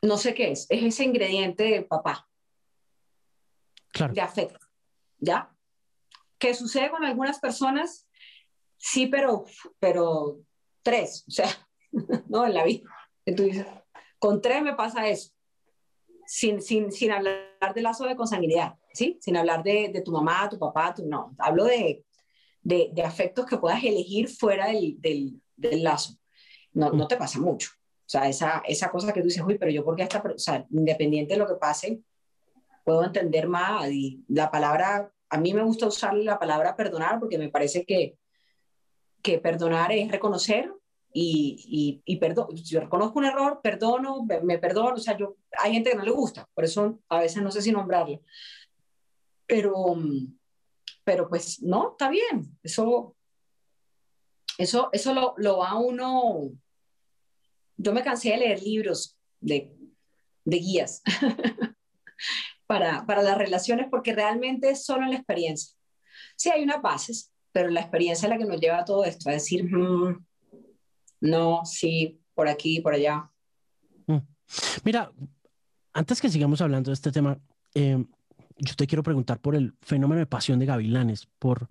[0.02, 2.28] no sé qué es, es ese ingrediente de papá.
[3.92, 4.14] Claro.
[4.14, 4.60] De afecto.
[5.20, 5.54] ¿Ya?
[6.38, 8.08] ¿Qué sucede con algunas personas?
[8.78, 9.46] Sí, pero,
[9.80, 10.40] pero
[10.84, 11.50] tres, o sea,
[12.30, 12.90] no en la vida.
[13.26, 13.66] Entonces,
[14.20, 15.32] con tres me pasa eso.
[16.26, 19.18] Sin, sin, sin hablar de lazo de consanguinidad, ¿sí?
[19.22, 21.34] Sin hablar de, tu mamá, tu papá, tu, no.
[21.38, 22.04] Hablo de,
[22.62, 24.98] de, afectos que puedas elegir fuera del,
[25.56, 26.18] del, lazo.
[26.74, 27.70] No, no, te pasa mucho.
[27.80, 31.40] O sea, esa, esa cosa que tú dices, uy, pero yo porque sea, independiente de
[31.40, 32.02] lo que pase,
[32.84, 33.90] puedo entender más.
[33.90, 38.18] Y la palabra, a mí me gusta usar la palabra perdonar porque me parece que,
[39.22, 40.74] que perdonar es reconocer
[41.14, 42.48] y, y, y perdón.
[42.56, 44.96] Yo reconozco un error, perdono, me, perdono.
[44.96, 47.62] O sea, yo, hay gente que no le gusta, por eso a veces no sé
[47.62, 48.22] si nombrarlo.
[49.46, 49.74] Pero,
[51.04, 52.58] pero pues no, está bien.
[52.64, 53.16] Eso,
[54.58, 56.52] eso, eso lo, lo va uno
[57.78, 59.72] yo me cansé de leer libros de,
[60.44, 61.02] de guías
[62.68, 65.76] para, para, las relaciones porque realmente es solo en la experiencia.
[66.36, 69.30] Sí, hay unas bases, pero la experiencia es la que nos lleva a todo esto,
[69.30, 70.26] a decir, mm,
[71.20, 73.30] no, sí, por aquí, por allá.
[74.06, 74.18] Mm.
[74.84, 75.12] Mira,
[75.94, 77.40] antes que sigamos hablando de este tema,
[77.74, 78.04] eh,
[78.58, 81.70] yo te quiero preguntar por el fenómeno de pasión de gavilanes, por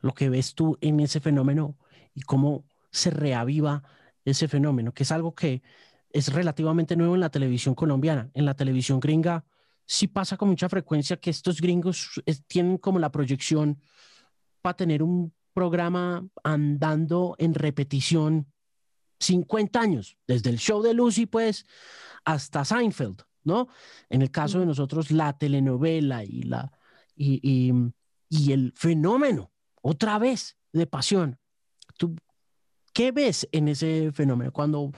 [0.00, 1.76] lo que ves tú en ese fenómeno
[2.14, 3.82] y cómo se reaviva
[4.24, 5.62] ese fenómeno, que es algo que
[6.10, 8.30] es relativamente nuevo en la televisión colombiana.
[8.34, 9.44] En la televisión gringa
[9.84, 13.80] sí pasa con mucha frecuencia que estos gringos tienen como la proyección
[14.62, 18.46] para tener un programa andando en repetición
[19.20, 21.66] 50 años, desde el show de Lucy, pues,
[22.24, 23.68] hasta Seinfeld, ¿no?
[24.08, 26.72] En el caso de nosotros, la telenovela y, la,
[27.14, 27.72] y, y,
[28.28, 29.52] y el fenómeno,
[29.82, 31.38] otra vez, de pasión.
[31.96, 32.16] Tú
[32.96, 34.54] ¿Qué ves en ese fenómeno?
[34.54, 34.90] Cuando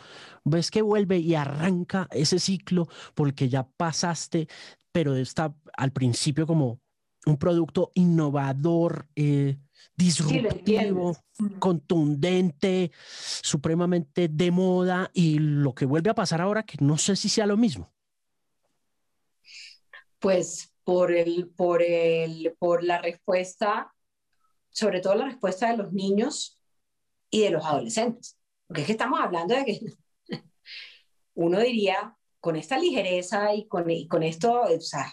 [0.45, 4.47] ves que vuelve y arranca ese ciclo porque ya pasaste,
[4.93, 6.79] pero está al principio como
[7.27, 9.59] un producto innovador, eh,
[9.97, 11.17] disruptivo,
[11.59, 12.93] contundente,
[13.43, 17.47] supremamente de moda y lo que vuelve a pasar ahora que no sé si sea
[17.47, 17.93] lo mismo.
[20.19, 23.95] Pues por el, por el, por la respuesta,
[24.71, 26.61] sobre todo la respuesta de los niños
[27.31, 28.39] y de los adolescentes.
[28.67, 29.81] Porque es que estamos hablando de que
[31.35, 35.13] uno diría, con esta ligereza y con, y con esto, o sea,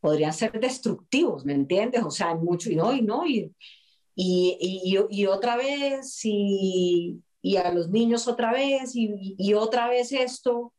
[0.00, 2.02] podrían ser destructivos, ¿me entiendes?
[2.04, 3.52] O sea, mucho, y no, y no, y,
[4.14, 10.12] y, y, otra vez, y, y, a los niños otra vez, y, y otra vez
[10.12, 10.72] esto,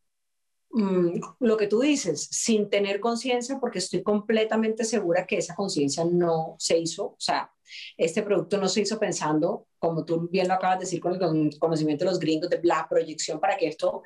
[0.71, 6.05] mm, lo que tú dices, sin tener conciencia, porque estoy completamente segura que esa conciencia
[6.05, 7.51] no se hizo, o sea,
[7.97, 11.60] este producto no se hizo pensando, como tú bien lo acabas de decir, con el
[11.60, 14.03] conocimiento de los gringos, de la proyección para que esto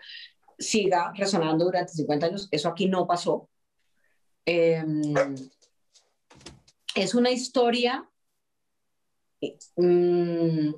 [0.58, 2.48] siga resonando durante 50 años.
[2.52, 3.50] Eso aquí no pasó.
[4.46, 5.14] Em,
[6.96, 8.08] es una historia
[9.76, 10.70] mm,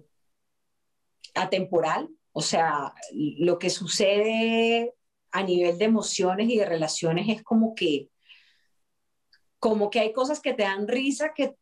[1.36, 4.94] atemporal, o sea, lo que sucede
[5.32, 8.10] a nivel de emociones y de relaciones es como que
[9.60, 11.56] como que hay cosas que te dan risa que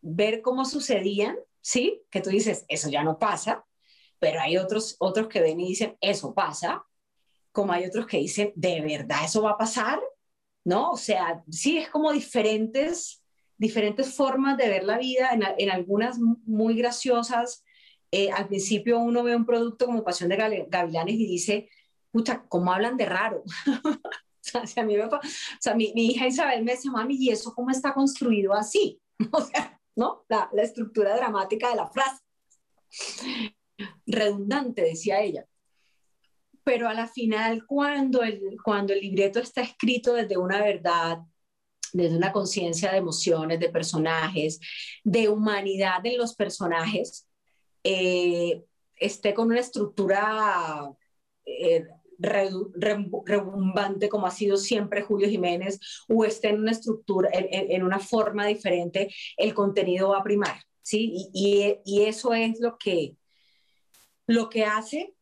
[0.00, 2.02] ver cómo sucedían, ¿sí?
[2.10, 3.64] Que tú dices, eso ya no pasa,
[4.18, 6.84] pero hay otros otros que ven y dicen, eso pasa,
[7.52, 10.00] como hay otros que dicen, ¿de verdad eso va a pasar?
[10.66, 10.90] ¿No?
[10.90, 13.22] O sea, sí, es como diferentes,
[13.56, 17.64] diferentes formas de ver la vida, en, algunas muy graciosas.
[18.10, 21.70] Eh, al principio uno ve un producto como Pasión de Gavilanes y dice,
[22.10, 23.44] puta, ¿cómo hablan de raro?
[24.54, 29.00] o sea, mi, mi, hija Isabel me dice, mami, ¿y eso cómo está construido así?
[29.30, 30.24] o sea, ¿no?
[30.28, 32.24] La, la estructura dramática de la frase.
[34.04, 35.46] Redundante, decía ella
[36.66, 41.18] pero a la final cuando el, cuando el libreto está escrito desde una verdad,
[41.92, 44.58] desde una conciencia de emociones, de personajes,
[45.04, 47.28] de humanidad en los personajes,
[47.84, 48.64] eh,
[48.96, 50.90] esté con una estructura
[51.44, 51.86] eh,
[52.18, 58.44] rebumbante como ha sido siempre Julio Jiménez, o esté en una estructura, en, una forma
[58.44, 61.12] diferente, el contenido va a primar, ¿sí?
[61.32, 63.14] Y, y, eso es lo que,
[64.26, 65.15] lo que hace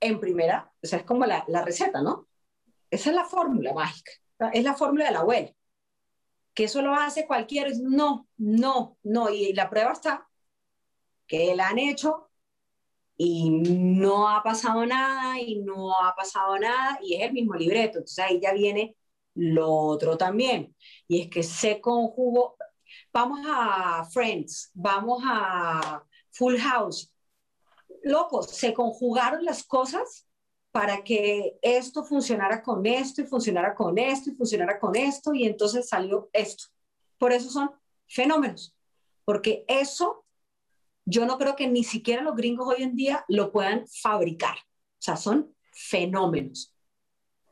[0.00, 2.28] en primera, o sea, es como la, la receta, ¿no?
[2.90, 4.12] Esa es la fórmula mágica,
[4.52, 5.50] es la fórmula de la abuela.
[6.54, 10.28] Que eso lo hace cualquiera, no, no, no, y la prueba está
[11.28, 12.30] que la han hecho
[13.16, 17.98] y no ha pasado nada y no ha pasado nada y es el mismo libreto,
[17.98, 18.96] entonces ahí ya viene
[19.34, 20.74] lo otro también,
[21.06, 22.56] y es que se conjugó,
[23.12, 27.12] vamos a Friends, vamos a Full House,
[28.02, 30.28] loco, se conjugaron las cosas
[30.70, 35.44] para que esto funcionara con esto y funcionara con esto y funcionara con esto y
[35.44, 36.66] entonces salió esto.
[37.18, 37.70] Por eso son
[38.06, 38.76] fenómenos,
[39.24, 40.24] porque eso
[41.04, 44.56] yo no creo que ni siquiera los gringos hoy en día lo puedan fabricar.
[44.56, 46.74] O sea, son fenómenos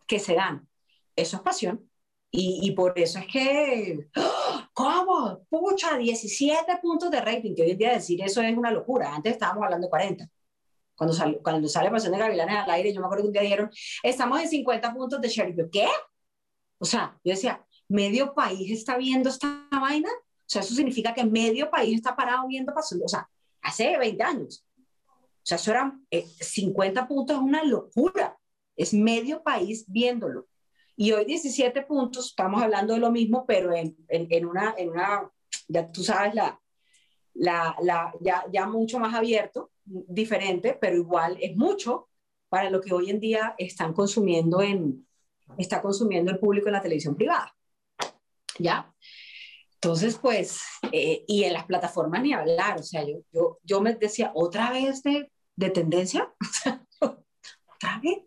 [0.07, 0.69] que se dan.
[1.17, 1.91] Eso es pasión.
[2.31, 4.69] Y, por eso es que, ¡ah!
[4.75, 5.47] ¿cómo?
[5.49, 9.15] Pucha, 17 puntos de rating, que hoy en día decir eso es una locura.
[9.15, 10.31] Antes estábamos hablando de 40
[10.97, 13.43] cuando, sale, cuando sale Pasión de Gavilanes al aire, yo me acuerdo que un día
[13.43, 13.71] dijeron,
[14.03, 15.55] estamos en 50 puntos de share.
[15.55, 15.87] Yo, ¿qué?
[16.79, 20.09] O sea, yo decía, ¿medio país está viendo esta vaina?
[20.09, 23.01] O sea, eso significa que medio país está parado viendo Pasión.
[23.05, 23.29] O sea,
[23.63, 24.65] hace 20 años.
[25.07, 28.37] O sea, eso eran 50 eh, puntos, es una locura.
[28.75, 30.49] Es medio país viéndolo.
[30.97, 34.91] Y hoy 17 puntos, estamos hablando de lo mismo, pero en, en, en una, en
[34.91, 35.31] una,
[35.69, 36.59] ya tú sabes, la,
[37.35, 42.09] la, la, ya, ya mucho más abierto diferente, pero igual es mucho
[42.49, 45.07] para lo que hoy en día están consumiendo en,
[45.59, 47.55] está consumiendo el público en la televisión privada.
[48.59, 48.93] ¿Ya?
[49.75, 53.95] Entonces, pues, eh, y en las plataformas ni hablar, o sea, yo, yo, yo me
[53.95, 56.33] decía, ¿otra vez de, de tendencia?
[57.01, 58.19] ¿Otra vez?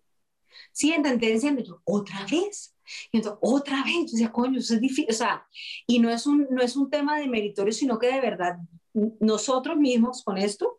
[0.72, 2.76] Sí, en tendencia, ¿otra vez?
[3.12, 5.46] Y entonces, otra vez, yo decía, coño, eso es difícil, o sea,
[5.88, 8.58] y no es un, no es un tema de meritorio, sino que de verdad
[9.20, 10.79] nosotros mismos con esto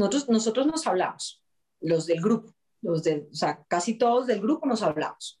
[0.00, 1.42] nosotros, nosotros nos hablamos,
[1.80, 5.38] los del grupo, los de, o sea, casi todos del grupo nos hablamos.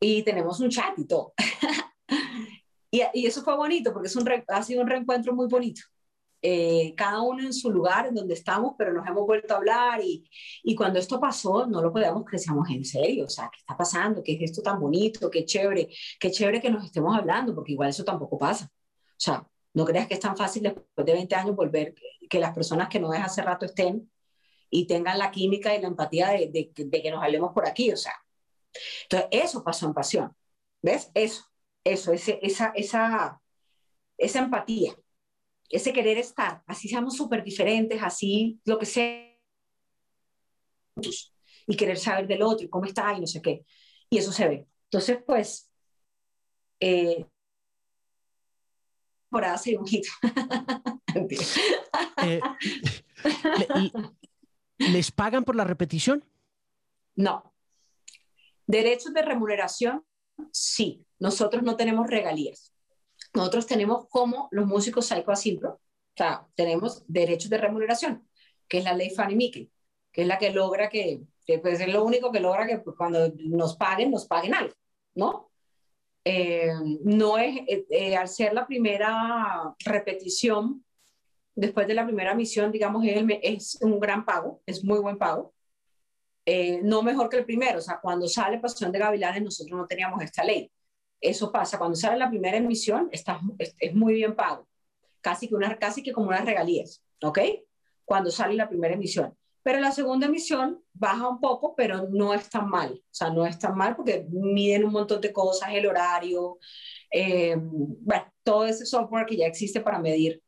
[0.00, 1.34] Y tenemos un chat y todo.
[2.90, 5.82] y, y, eso fue bonito porque es un ha sido un reencuentro muy bonito.
[6.40, 10.02] Eh, cada uno en su lugar, en donde estamos, pero nos hemos vuelto a hablar
[10.02, 10.26] y,
[10.62, 14.22] y cuando esto pasó no lo podíamos crecer en serio, o sea, ¿qué está pasando?
[14.22, 15.30] ¿Qué es esto tan bonito?
[15.30, 18.64] Qué chévere, qué chévere que nos estemos hablando, porque igual eso tampoco pasa.
[18.64, 21.94] O sea, no creas que es tan fácil después de 20 años volver,
[22.28, 24.10] que las personas que no es hace rato estén
[24.68, 27.96] y tengan la química y la empatía de, de, que nos hablemos por aquí, o
[27.96, 28.14] sea.
[29.04, 30.36] Entonces, eso pasó en pasión,
[30.82, 31.10] ¿ves?
[31.14, 31.44] Eso,
[31.84, 33.40] eso, ese, esa, esa,
[34.16, 34.94] esa empatía,
[35.68, 39.30] ese querer estar, así seamos súper diferentes, así lo que sea,
[41.66, 43.64] y querer saber del otro y cómo está y no sé qué.
[44.08, 44.66] Y eso se ve.
[44.84, 45.70] Entonces, pues,
[46.80, 47.26] eh,
[49.30, 50.04] por hacer un hit.
[52.22, 52.40] eh,
[54.78, 56.24] ¿Les pagan por la repetición?
[57.14, 57.54] No.
[58.66, 60.04] Derechos de remuneración,
[60.52, 61.04] sí.
[61.18, 62.74] Nosotros no tenemos regalías.
[63.34, 68.28] Nosotros tenemos como los músicos Psycho Asimpro, o sea, tenemos derechos de remuneración,
[68.68, 69.70] que es la ley Fanny Mickey,
[70.10, 72.96] que es la que logra que, que pues es lo único que logra que pues,
[72.96, 74.74] cuando nos paguen, nos paguen algo,
[75.14, 75.49] ¿no?
[76.24, 76.70] Eh,
[77.02, 80.84] no es, eh, eh, al ser la primera repetición,
[81.54, 85.54] después de la primera misión, digamos, es, es un gran pago, es muy buen pago.
[86.82, 90.20] No mejor que el primero, o sea, cuando sale Pasión de Gavilanes nosotros no teníamos
[90.22, 90.70] esta ley.
[91.20, 94.66] Eso pasa, cuando sale la primera emisión está, es, es, muy bien pago,
[95.20, 97.38] casi que, una, casi que como unas regalías, ¿ok?
[98.04, 99.36] Cuando sale la primera emisión.
[99.62, 103.44] Pero la segunda emisión baja un poco, pero no es tan mal, o sea, no
[103.44, 106.58] es tan mal porque miden un montón de cosas, el horario,
[107.10, 110.42] eh, bueno, todo ese software que ya existe para medir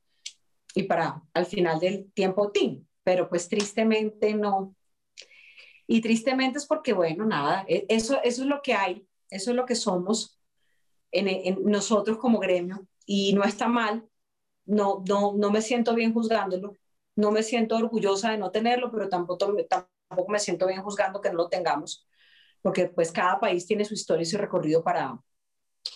[0.75, 4.75] y para al final del tiempo team, pero pues tristemente no.
[5.87, 9.57] Y tristemente es porque, bueno, nada, e, eso, eso es lo que hay, eso es
[9.57, 10.39] lo que somos
[11.11, 14.09] en, en nosotros como gremio y no está mal,
[14.65, 16.77] no, no, no me siento bien juzgándolo,
[17.17, 21.31] no me siento orgullosa de no tenerlo, pero tampoco, tampoco me siento bien juzgando que
[21.31, 22.07] no lo tengamos,
[22.63, 25.19] porque pues cada país tiene su historia y su recorrido para,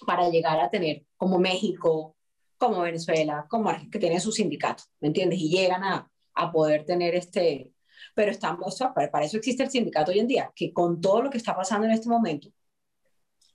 [0.07, 2.17] para llegar a tener, como México,
[2.59, 5.39] como Venezuela, como que tienen su sindicato, ¿me entiendes?
[5.39, 7.73] Y llegan a, a poder tener este,
[8.15, 11.39] pero estamos, para eso existe el sindicato hoy en día, que con todo lo que
[11.39, 12.49] está pasando en este momento,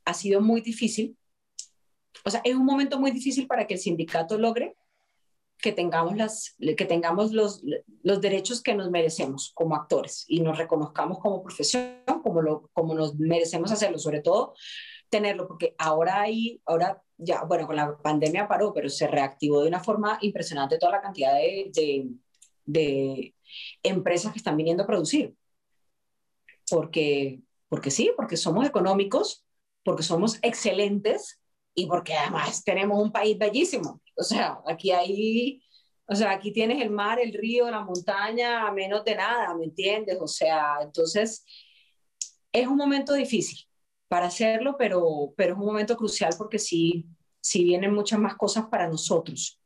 [0.05, 1.17] ha sido muy difícil,
[2.23, 4.75] o sea, es un momento muy difícil para que el sindicato logre
[5.61, 7.63] que tengamos, las, que tengamos los,
[8.03, 12.93] los derechos que nos merecemos como actores y nos reconozcamos como profesión, como, lo, como
[12.95, 14.53] nos merecemos hacerlo, sobre todo
[15.09, 19.67] tenerlo, porque ahora hay, ahora ya, bueno, con la pandemia paró, pero se reactivó de
[19.67, 22.09] una forma impresionante toda la cantidad de, de,
[22.65, 23.35] de
[23.83, 25.35] empresas que están viniendo a producir.
[26.69, 29.45] Porque, porque sí, porque somos económicos,
[29.83, 31.41] porque somos excelentes
[31.75, 34.00] y porque además tenemos un país bellísimo.
[34.15, 35.61] O sea, aquí hay,
[36.05, 40.17] o sea, aquí tienes el mar, el río, la montaña, menos de nada, ¿me entiendes?
[40.19, 41.45] O sea, entonces
[42.51, 43.67] es un momento difícil
[44.07, 47.07] para hacerlo, pero, pero es un momento crucial porque sí,
[47.41, 49.59] sí vienen muchas más cosas para nosotros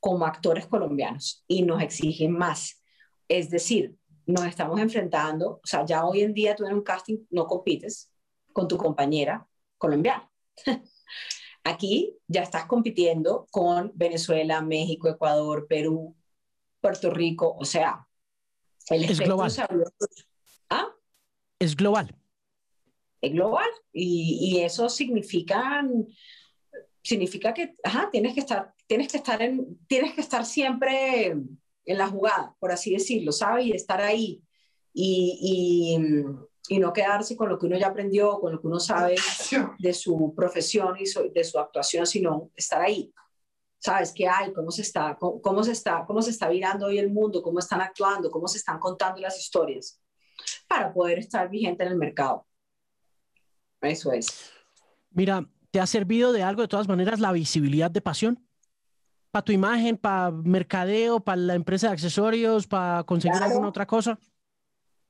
[0.00, 2.82] como actores colombianos y nos exigen más.
[3.26, 3.96] Es decir,
[4.26, 8.12] nos estamos enfrentando, o sea, ya hoy en día tú en un casting no compites
[8.52, 9.46] con tu compañera
[9.78, 10.30] colombiana.
[11.68, 16.16] Aquí ya estás compitiendo con Venezuela, México, Ecuador, Perú,
[16.80, 18.06] Puerto Rico, o sea,
[18.88, 19.52] el es global.
[20.70, 20.88] ¿Ah?
[21.58, 22.16] Es global.
[23.20, 25.84] Es global y, y eso significa
[27.02, 31.98] significa que ajá, tienes que estar tienes que estar en tienes que estar siempre en
[31.98, 33.66] la jugada, por así decirlo, ¿sabes?
[33.66, 34.42] Y estar ahí
[34.94, 35.98] y, y,
[36.68, 39.16] y, no quedarse con lo que uno ya aprendió, con lo que uno sabe
[39.78, 43.12] de su profesión y de su actuación, sino estar ahí.
[43.78, 44.52] ¿Sabes qué hay?
[44.52, 45.16] ¿Cómo se está?
[45.18, 46.04] Cómo, cómo, se está?
[46.06, 47.42] ¿Cómo se está virando hoy el mundo?
[47.42, 48.30] ¿Cómo están actuando?
[48.30, 50.00] ¿Cómo se están contando las historias?
[50.66, 52.46] Para poder estar vigente en el mercado.
[53.80, 54.50] Eso es.
[55.10, 58.44] Mira, ¿te ha servido de algo de todas maneras la visibilidad de pasión?
[59.30, 63.52] ¿Para tu imagen, para mercadeo, para la empresa de accesorios, para conseguir claro.
[63.52, 64.18] alguna otra cosa?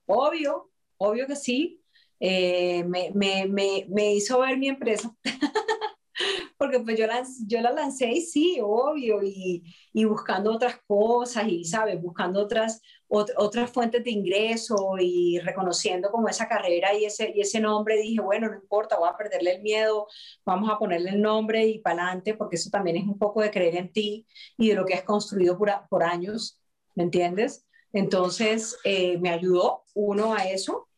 [0.05, 0.68] Obvio,
[0.99, 1.83] obvio que sí.
[2.19, 5.15] Eh, me, me, me, me, hizo ver mi empresa.
[6.57, 11.47] Porque pues yo la, yo la lancé y sí, obvio, y, y buscando otras cosas
[11.47, 12.01] y, ¿sabes?
[12.01, 17.41] Buscando otras, ot otras fuentes de ingreso y reconociendo como esa carrera y ese, y
[17.41, 20.07] ese nombre, dije, bueno, no importa, voy a perderle el miedo,
[20.45, 23.51] vamos a ponerle el nombre y para adelante, porque eso también es un poco de
[23.51, 24.27] creer en ti
[24.57, 26.59] y de lo que has construido por, por años,
[26.95, 27.65] ¿me entiendes?
[27.93, 30.88] Entonces, eh, me ayudó, uno, a eso.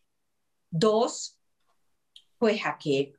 [0.71, 1.37] Dos,
[2.37, 3.13] pues a que,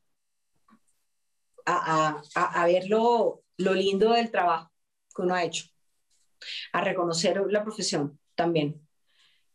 [1.67, 4.73] a, a, a ver lo, lo lindo del trabajo
[5.15, 5.67] que uno ha hecho,
[6.73, 8.81] a reconocer la profesión también,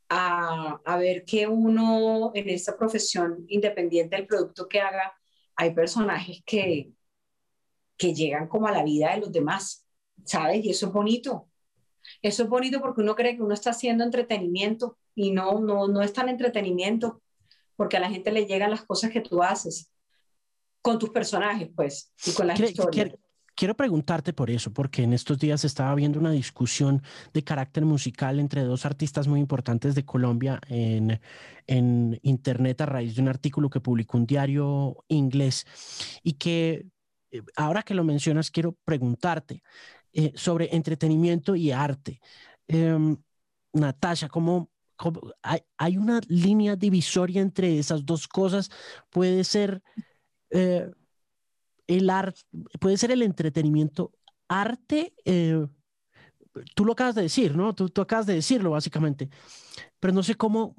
[0.09, 5.13] a, a, ver que uno en esta profesión, independiente del producto que haga,
[5.55, 6.91] hay personajes que,
[7.97, 9.85] que llegan como a la vida de los demás,
[10.23, 10.63] ¿sabes?
[10.63, 11.49] Y eso es bonito.
[12.21, 16.01] Eso es bonito porque uno cree que uno está haciendo entretenimiento y no, no, no
[16.01, 17.21] es tan entretenimiento,
[17.77, 19.93] porque a la gente le llegan las cosas que tú haces
[20.81, 23.13] con tus personajes, pues, y con las historias.
[23.55, 27.01] Quiero preguntarte por eso, porque en estos días estaba viendo una discusión
[27.33, 31.19] de carácter musical entre dos artistas muy importantes de Colombia en,
[31.65, 35.65] en Internet a raíz de un artículo que publicó un diario inglés
[36.21, 36.85] y que
[37.31, 39.63] eh, ahora que lo mencionas quiero preguntarte
[40.13, 42.21] eh, sobre entretenimiento y arte.
[42.67, 43.17] Em,
[43.73, 44.69] Natasha, ¿cómo,
[45.41, 48.69] hay, hay, una línea divisoria entre esas dos cosas?
[49.09, 49.81] ¿Puede ser...
[50.49, 50.89] Eh,
[51.87, 52.41] el arte,
[52.79, 54.11] puede ser el entretenimiento
[54.47, 55.65] arte, eh,
[56.75, 57.73] tú lo acabas de decir, ¿no?
[57.73, 59.29] Tú, tú, acabas de decirlo básicamente,
[59.99, 60.75] pero no sé cómo,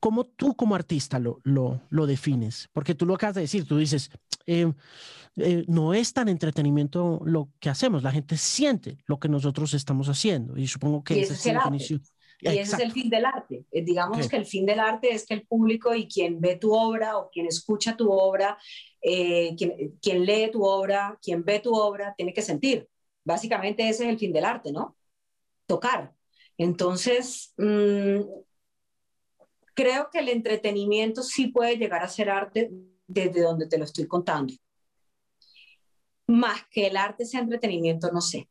[0.00, 3.78] cómo tú como artista lo, lo, lo defines, porque tú lo acabas de decir, tú
[3.78, 4.10] dices,
[4.46, 4.72] eh,
[5.36, 10.08] eh, no es tan entretenimiento lo que hacemos, la gente siente lo que nosotros estamos
[10.08, 12.02] haciendo y supongo que esa es la definición.
[12.44, 13.64] Y ese es el fin del arte.
[13.70, 17.16] Digamos que el fin del arte es que el público y quien ve tu obra
[17.16, 18.58] o quien escucha tu obra
[19.04, 22.88] eh, quien, lee tu obra, quien ve tu obra, tiene que sentir.
[23.24, 24.96] Básicamente ese es el fin del arte, ¿no?
[25.66, 26.14] Tocar.
[26.56, 28.20] Entonces, mm,
[29.74, 32.70] creo que el entretenimiento sí puede llegar a ser arte
[33.08, 34.54] desde donde te lo estoy contando.
[36.28, 38.48] Más que el arte sea entretenimiento, no sé.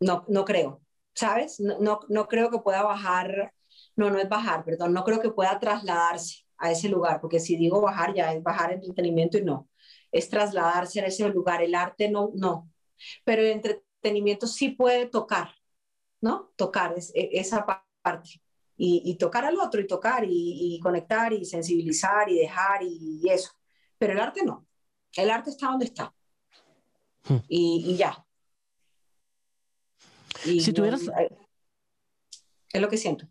[0.00, 0.82] No, no creo,
[1.14, 1.60] ¿sabes?
[1.60, 3.52] No, no, no creo que pueda bajar,
[3.96, 7.56] no, no es bajar, perdón, no creo que pueda trasladarse a ese lugar, porque si
[7.56, 9.68] digo bajar ya es bajar entretenimiento y no,
[10.10, 12.70] es trasladarse a ese lugar, el arte no, no,
[13.24, 15.54] pero el entretenimiento sí puede tocar,
[16.20, 16.52] ¿no?
[16.56, 17.64] Tocar es, e, esa
[18.02, 18.40] parte.
[18.82, 23.52] Y, tocar al otro y tocar y, conectar y sensibilizar y dejar y, eso.
[23.98, 24.66] Pero el arte no.
[25.14, 26.14] El arte está donde está.
[27.24, 27.40] Hmm.
[27.46, 28.24] Y, ya.
[30.42, 31.08] Si tuvieras...
[31.08, 31.30] Eh,
[32.72, 33.26] es lo que siento.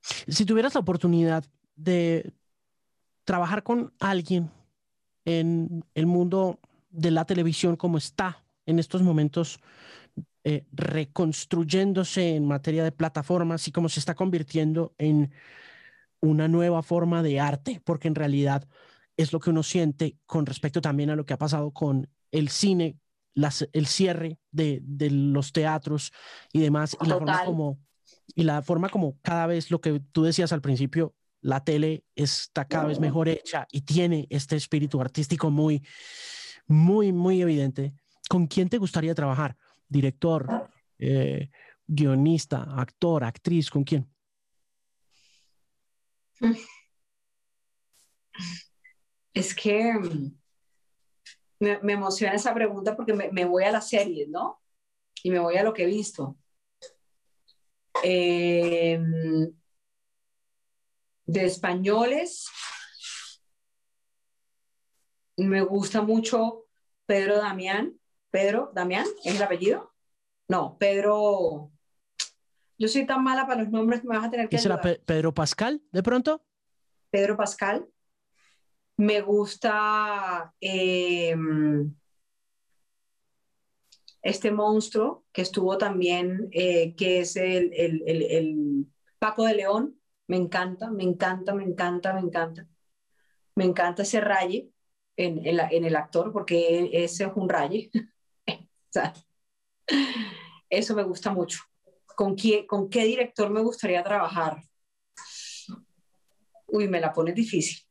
[0.00, 1.44] Si tuvieras la oportunidad
[1.76, 2.32] de
[3.24, 4.50] trabajar con alguien
[5.24, 6.60] en el mundo
[6.90, 9.60] de la televisión como está en estos momentos
[10.44, 15.32] eh, reconstruyéndose en materia de plataformas y cómo se está convirtiendo en
[16.20, 18.66] una nueva forma de arte, porque en realidad
[19.16, 22.48] es lo que uno siente con respecto también a lo que ha pasado con el
[22.48, 22.98] cine,
[23.34, 26.12] el cierre de, de, los teatros
[26.52, 27.78] y demás, y la forma como
[28.34, 32.66] y la forma como cada vez lo que tú decías al principio, la tele está
[32.66, 35.84] cada vez mejor hecha y tiene este espíritu artístico muy,
[36.66, 37.94] muy, muy evidente.
[38.28, 39.56] ¿Con quién te gustaría trabajar?
[39.88, 41.50] ¿Director, eh,
[41.86, 43.70] guionista, actor, actriz?
[43.70, 44.08] ¿Con quién?
[49.34, 49.94] Es que
[51.62, 54.60] me, emociona esa pregunta porque me, voy a la serie, ¿no?
[55.22, 56.36] Y me voy a lo que he visto.
[58.02, 59.00] Eh,
[61.24, 62.48] de españoles,
[65.36, 66.66] me gusta mucho
[67.06, 67.98] Pedro Damián.
[68.30, 69.94] Pedro Damián, ¿es el apellido?
[70.48, 71.70] No, Pedro.
[72.78, 75.32] Yo soy tan mala para los nombres que me vas a tener que ¿Será Pedro
[75.32, 76.44] Pascal, de pronto?
[77.10, 77.86] Pedro Pascal.
[79.02, 81.92] Me gusta em,
[84.22, 88.86] este monstruo que estuvo también, eh, que es el, el
[89.18, 92.68] Paco de León, me encanta, me encanta, me encanta, me encanta.
[93.56, 94.70] Me encanta ese raye
[95.16, 97.90] en, en, el actor porque ese es un raye.
[100.70, 101.58] eso me gusta mucho.
[102.14, 104.62] ¿Con qué, ¿Con qué director me gustaría trabajar?
[106.68, 107.84] Uy, me la pone difícil.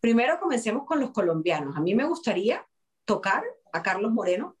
[0.00, 1.76] Primero comencemos con los colombianos.
[1.76, 2.66] A mí me gustaría
[3.04, 3.42] tocar
[3.72, 4.56] a Carlos Moreno.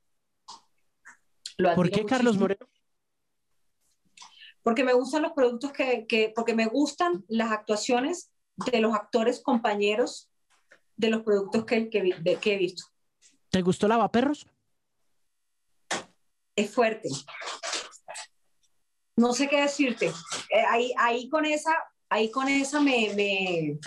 [1.74, 2.68] ¿Por qué Carlos Moreno?
[4.68, 8.30] porque me gustan los productos que, porque me gustan las actuaciones
[8.70, 10.28] de los actores compañeros
[10.94, 12.84] de los productos que, que, he visto.
[13.48, 14.46] ¿Te gustó Lavaperros?
[16.54, 17.08] Es fuerte.
[19.16, 20.08] No sé qué decirte.
[20.50, 21.72] Eh, ahí, ahí con esa,
[22.10, 23.78] ahí con esa me, me,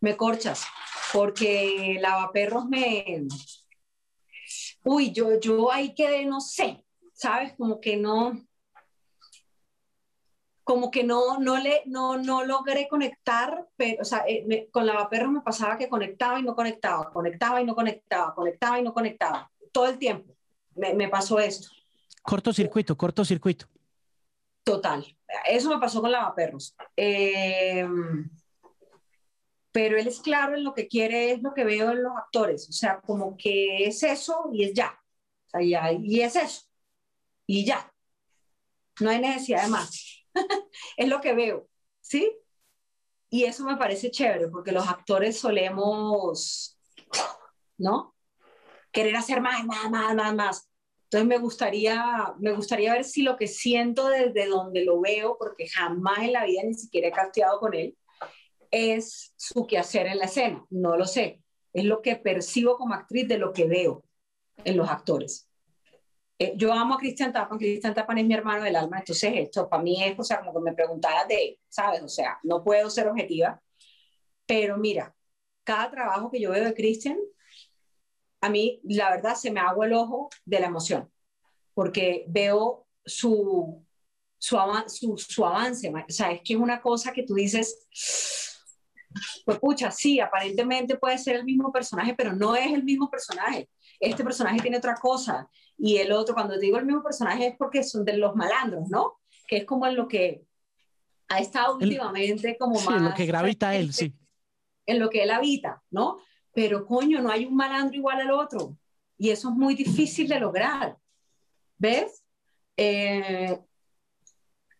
[0.00, 0.66] me corchas,
[1.12, 3.26] porque Lavaperros me...
[4.84, 7.54] Uy, yo, yo ahí quedé, no sé, ¿sabes?
[7.56, 8.40] Como que no,
[10.64, 15.08] como que no, no, le, no, no logré conectar, pero, o sea, eh, con la
[15.08, 18.94] perro me pasaba que conectaba y no conectaba, conectaba y no conectaba, conectaba y no
[18.94, 20.34] conectaba, todo el tiempo
[20.74, 21.68] me, me pasó esto.
[22.22, 23.66] Cortocircuito, cortocircuito.
[24.62, 25.04] Total,
[25.46, 26.76] eso me pasó con lavaperros.
[26.96, 27.86] Eh,
[29.72, 32.68] pero él es claro en lo que quiere, es lo que veo en los actores,
[32.68, 34.98] o sea, como que es eso y es ya,
[35.46, 36.62] o sea, ya y es eso,
[37.46, 37.92] y ya,
[39.00, 40.24] no hay necesidad de más.
[40.96, 41.68] es lo que veo,
[42.00, 42.40] ¿sí?
[43.30, 46.76] y eso me parece chévere, porque los actores solemos,
[47.78, 48.16] ¿no?
[48.90, 50.70] Querer hacer más, más, más, más, más.
[51.04, 55.68] Entonces me gustaría, me gustaría ver si lo que siento desde donde lo veo, porque
[55.68, 57.96] jamás en la vida ni siquiera he casteado con él,
[58.70, 60.64] es su quehacer en la escena.
[60.70, 61.42] No lo sé.
[61.72, 64.04] Es lo que percibo como actriz de lo que veo
[64.64, 65.50] en los actores.
[66.42, 69.68] Eh, yo amo a Cristian Tapan, Cristian Tapan es mi hermano del alma, entonces esto
[69.68, 72.02] para mí es, o como que me preguntaras de, ¿sabes?
[72.02, 73.60] O sea, no puedo ser objetiva,
[74.46, 75.14] pero mira,
[75.64, 77.18] cada trabajo que yo veo de Cristian,
[78.40, 81.12] a mí la verdad se me hago el ojo de la emoción,
[81.74, 83.84] porque veo su,
[84.38, 84.56] su,
[84.86, 87.86] su, su avance, o sea, es que es una cosa que tú dices,
[89.44, 93.68] pues pucha, sí, aparentemente puede ser el mismo personaje, pero no es el mismo personaje.
[93.98, 95.48] Este personaje tiene otra cosa.
[95.76, 99.18] Y el otro, cuando digo el mismo personaje, es porque son de los malandros, ¿no?
[99.46, 100.44] Que es como en lo que
[101.28, 102.96] ha estado últimamente como más...
[102.96, 104.14] en lo que gravita él, sí.
[104.86, 106.18] En lo que él habita, ¿no?
[106.52, 108.76] Pero coño, no hay un malandro igual al otro.
[109.16, 110.96] Y eso es muy difícil de lograr.
[111.78, 112.24] ¿Ves?
[112.76, 113.58] Eh,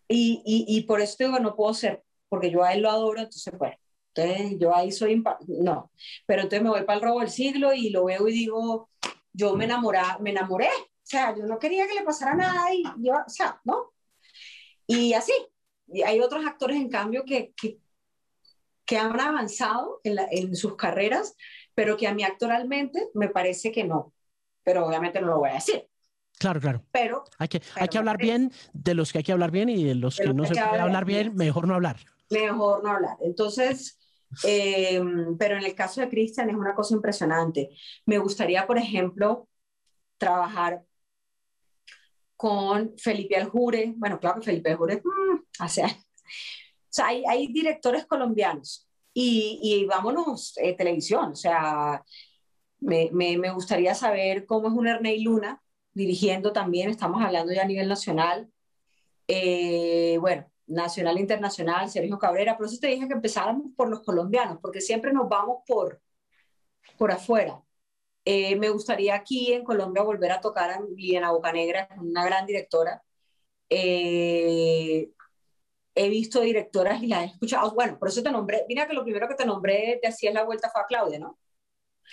[0.07, 3.19] y, y, y, por eso digo, no puedo ser, porque yo a él lo adoro,
[3.21, 3.75] entonces, pues,
[4.13, 5.91] entonces, yo ahí soy, no,
[6.25, 8.89] pero entonces me voy para el robo del siglo y lo veo y digo,
[9.33, 12.83] yo me enamoré, me enamoré, o sea, yo no quería que le pasara nada y
[12.99, 13.93] yo, o sea, ¿no?
[14.85, 15.33] Y así,
[15.87, 17.79] y hay otros actores en cambio que, que,
[18.85, 21.35] que han avanzado en, en sus carreras,
[21.73, 24.13] pero que a mí actualmente me parece que no,
[24.63, 25.87] pero obviamente no lo voy a decir.
[26.37, 26.83] Claro, claro.
[26.91, 29.83] Pero hay que, hay que hablar bien de los que hay que hablar bien y
[29.83, 31.97] de los que no se puede hablar bien, mejor no hablar.
[32.31, 33.17] Mejor no hablar.
[33.21, 33.99] Entonces,
[34.45, 35.01] eh,
[35.37, 37.69] pero en el caso de Cristian es una cosa impresionante.
[38.05, 39.47] Me gustaría, por ejemplo,
[40.17, 40.83] trabajar
[42.35, 43.93] con Felipe Aljure.
[43.95, 45.87] Bueno, claro que Felipe Aljure, mm, o sea,
[47.03, 52.03] hay, hay, directores colombianos y, y vámonos, eh, televisión, o sea,
[52.79, 55.61] me, me, me, gustaría saber cómo es un Ernei Luna
[55.93, 58.49] dirigiendo también, estamos hablando ya a nivel nacional.
[59.27, 64.01] Eh, bueno, nacional e internacional, Sergio Cabrera, por eso te dije que empezáramos por los
[64.01, 66.01] colombianos, porque siempre nos vamos por,
[66.97, 67.61] por afuera.
[68.23, 73.03] Eh, me gustaría aquí en Colombia volver a tocar a Liliana Bocanegra, una gran directora.
[73.69, 75.09] Eh,
[75.95, 77.71] he visto directoras y las he escuchado.
[77.71, 78.65] Bueno, por eso te nombré.
[78.67, 81.37] Mira que lo primero que te nombré te hacía la vuelta fue a Claudia, ¿no?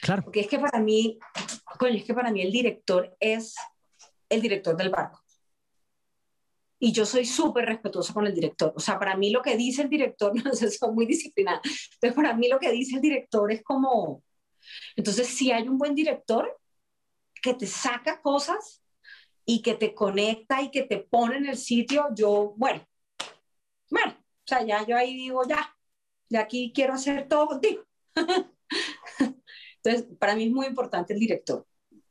[0.00, 0.22] Claro.
[0.22, 1.18] Porque es que para mí,
[1.78, 3.54] coño, es que para mí el director es
[4.28, 5.22] el director del barco
[6.78, 8.72] y yo soy súper respetuosa con el director.
[8.76, 11.62] O sea, para mí lo que dice el director, no sé, son muy disciplinados.
[11.94, 14.22] Entonces, para mí lo que dice el director es como,
[14.96, 16.58] entonces, si hay un buen director
[17.42, 18.82] que te saca cosas
[19.44, 22.86] y que te conecta y que te pone en el sitio, yo, bueno,
[23.90, 25.74] bueno, o sea, ya yo ahí digo, ya,
[26.28, 27.84] de aquí quiero hacer todo contigo.
[29.82, 31.66] Entonces, para mí es muy importante el director,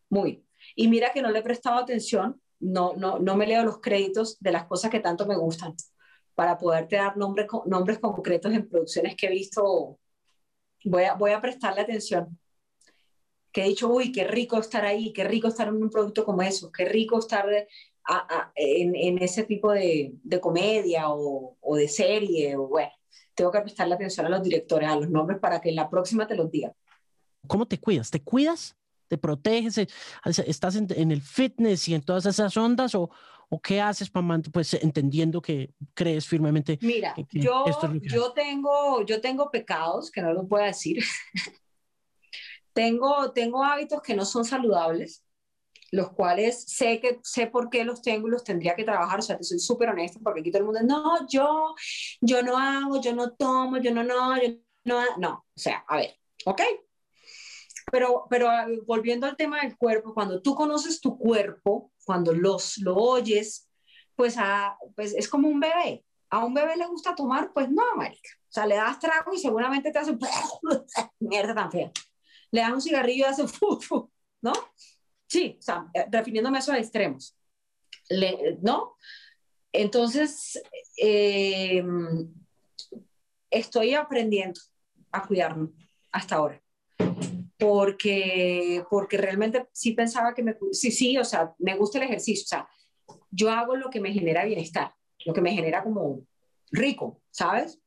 [0.09, 0.43] muy.
[0.75, 4.39] Y mira que no le he prestado atención no, no, no me leo los créditos
[4.39, 5.75] de las cosas que tanto me gustan
[6.35, 9.99] para poderte dar nombres, nombres concretos en producciones que he visto.
[10.85, 12.37] Voy a, voy a prestarle atención.
[13.51, 16.43] Que he dicho, uy, qué rico estar ahí, qué rico estar en un producto como
[16.43, 17.47] eso, qué rico estar
[18.55, 22.55] en, en, ese tipo de, de comedia o, o, de serie.
[22.55, 22.91] O, bueno,
[23.33, 26.27] tengo que prestarle atención a los directores, a los nombres para que en la próxima
[26.27, 26.71] te los diga.
[27.47, 28.11] ¿Cómo te cuidas?
[28.11, 28.75] ¿Te cuidas?
[29.07, 29.87] Te proteges, eh,
[30.45, 33.09] estás en, el fitness y en todas esas ondas o,
[33.49, 37.65] o qué haces para pues entendiendo que crees firmemente mira yo
[38.01, 41.01] yo tengo yo tengo pecados que no los puedo decir
[42.73, 45.23] tengo tengo hábitos que no son saludables
[45.91, 49.21] los cuales sé que sé por qué los tengo y los tendría que trabajar, o
[49.21, 51.75] sea, te soy súper honesta porque aquí todo el mundo, no, yo,
[52.19, 55.97] yo no hago, yo no tomo, yo no, no, yo no, no, o sea, a
[55.97, 56.61] ver, ¿ok?
[57.91, 62.77] Pero, pero ah, volviendo al tema del cuerpo, cuando tú conoces tu cuerpo, cuando los,
[62.79, 63.69] lo oyes,
[64.15, 66.03] pues, a, ah, pues es como un bebé.
[66.29, 68.29] A un bebé le gusta tomar, pues no, marica.
[68.49, 70.17] O sea, le das trago y seguramente te hace
[71.19, 71.91] mierda tan fea.
[72.51, 73.45] Le das un cigarrillo y hace
[74.41, 74.53] ¿no?
[75.27, 77.37] Sí, o sea, eh, refiriéndome a esos extremos.
[78.09, 78.97] Le, ¿No?
[79.71, 80.61] Entonces,
[80.97, 81.83] eh,
[83.49, 84.59] estoy aprendiendo
[85.11, 85.69] a cuidarme
[86.11, 86.61] hasta ahora
[87.57, 92.43] porque, porque realmente sí pensaba que me, sí, sí, o sea, me gusta el ejercicio,
[92.43, 92.69] o sea,
[93.31, 94.93] yo hago lo que me genera bienestar,
[95.25, 96.21] lo que me genera como
[96.71, 97.79] rico, ¿sabes?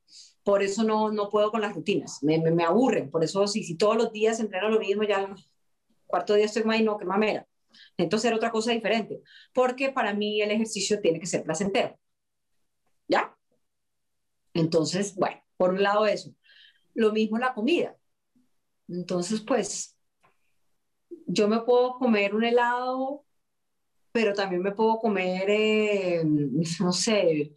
[0.43, 3.77] Por eso no, no puedo con las rutinas, me, me, aburren, por eso si, si
[3.77, 5.35] todos los días entreno lo mismo, ya el
[6.05, 7.47] cuarto día estoy más y no, que mamera.
[7.97, 9.21] Entonces hacer otra cosa diferente,
[9.53, 11.97] porque para mí el ejercicio tiene que ser placentero.
[13.07, 13.35] ¿Ya?
[14.53, 16.33] Entonces, bueno, Por un lado eso.
[16.93, 17.95] Lo mismo la comida.
[18.91, 19.97] Entonces, pues,
[21.27, 23.25] yo me puedo comer un helado,
[24.11, 26.23] pero también me puedo comer, eh,
[26.79, 27.53] no sé,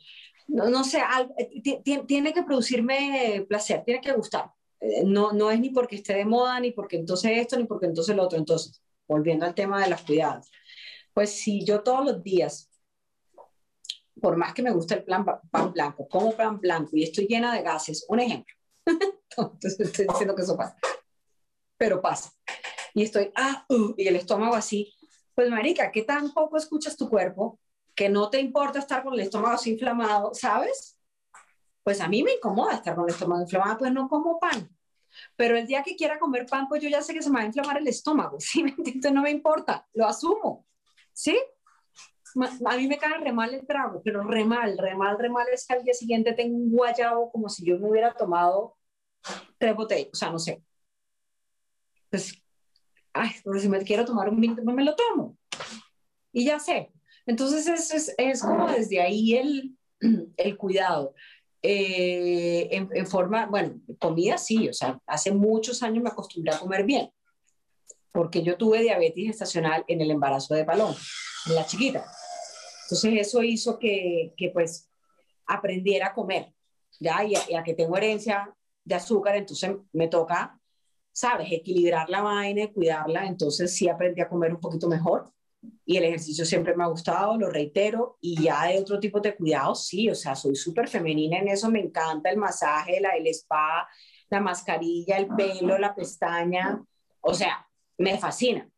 [0.46, 1.02] no, sé,
[1.38, 4.52] eh, tiene que producirme placer, tiene que gustar.
[4.80, 7.86] Eh, no, no es ni porque esté de moda, ni porque entonces esto, ni porque
[7.86, 8.38] entonces lo otro.
[8.38, 10.50] Entonces, volviendo al tema de las cuidadas,
[11.12, 12.70] pues si yo todos los días,
[14.20, 17.54] por más que me guste el plan, pan blanco, como pan blanco y estoy llena
[17.54, 18.54] de gases, un ejemplo,
[19.36, 20.76] entonces estoy diciendo que eso pasa,
[21.76, 22.32] pero pasa,
[22.94, 24.94] y estoy, ah, uh, y el estómago así,
[25.34, 27.58] pues marica, ¿qué tan poco escuchas tu cuerpo
[27.94, 30.98] que no te importa estar con el estómago así inflamado, ¿sabes?
[31.82, 34.68] Pues a mí me incomoda estar con el estómago inflamado, pues no como pan.
[35.36, 37.42] Pero el día que quiera comer pan, pues yo ya sé que se me va
[37.42, 38.60] a inflamar el estómago, ¿sí?
[38.60, 40.66] Entonces no me importa, lo asumo,
[41.12, 41.38] ¿sí?
[42.66, 45.46] A mí me cae re mal el trago, pero re mal, re mal, re mal
[45.52, 48.76] es que al día siguiente tengo un guayabo como si yo me hubiera tomado
[49.58, 50.62] tres botellas, o sea, no sé.
[52.14, 52.40] Pues,
[53.12, 55.36] ay, pero si me quiero tomar un vino, pues me lo tomo.
[56.30, 56.92] Y ya sé.
[57.26, 59.76] Entonces es, es, es como desde ahí el,
[60.36, 61.12] el cuidado.
[61.60, 66.84] Eh, en, forma, bueno, comida sí, o sea, hace muchos años me acostumbré a comer
[66.84, 67.10] bien,
[68.12, 70.94] porque yo tuve diabetes gestacional en el embarazo de Palón,
[71.46, 72.04] en la chiquita.
[72.84, 74.88] Entonces eso hizo que, que pues
[75.46, 76.54] aprendiera a comer,
[77.00, 78.54] ya, y a, que tengo herencia
[78.84, 80.60] de azúcar, entonces me toca,
[81.14, 85.32] sabes, equilibrar la vaina, cuidarla, entonces sí aprendí a comer un poquito mejor.
[85.86, 89.34] Y el ejercicio siempre me ha gustado, lo reitero, y ya de otro tipo de
[89.34, 93.26] cuidados, sí, o sea, soy súper femenina en eso, me encanta el masaje, la, el
[93.28, 93.88] spa,
[94.28, 96.82] la mascarilla, el pelo, la pestaña,
[97.20, 98.68] o sea, me fascina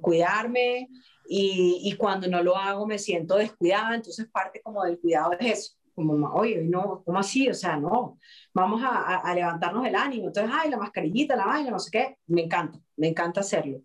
[0.00, 0.88] cuidarme
[1.28, 5.58] y, y cuando no lo hago me siento descuidada, entonces parte como del cuidado es
[5.58, 5.74] eso,
[6.06, 7.48] como, oye, no, ¿cómo así?
[7.48, 8.18] O sea, no,
[8.54, 12.18] vamos a, a levantarnos el ánimo, entonces, ay, la mascarillita, la vaina, no sé qué,
[12.26, 13.80] me encanta, me encanta hacerlo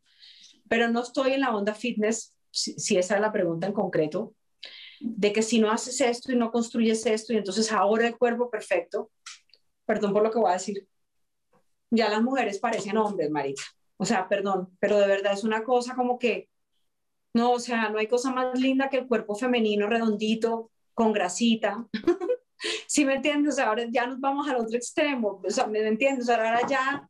[0.68, 4.34] pero no estoy en la onda fitness si, esa es la pregunta en concreto,
[5.02, 8.50] de que si no haces esto y no construyes esto y entonces ahora el cuerpo
[8.50, 9.12] perfecto,
[9.86, 10.88] perdón por lo que voy a decir,
[11.90, 13.62] ya las mujeres parecen hombres, marica.
[13.98, 16.50] O sea, perdón, pero de verdad es una cosa como que,
[17.34, 21.86] no, o sea, no hay cosa más linda que el cuerpo femenino redondito, con grasita.
[22.88, 23.60] ¿Sí me entiendes?
[23.60, 25.42] ahora ya nos vamos al otro extremo.
[25.46, 26.28] O sea, ¿me entiendes?
[26.30, 27.08] ahora ya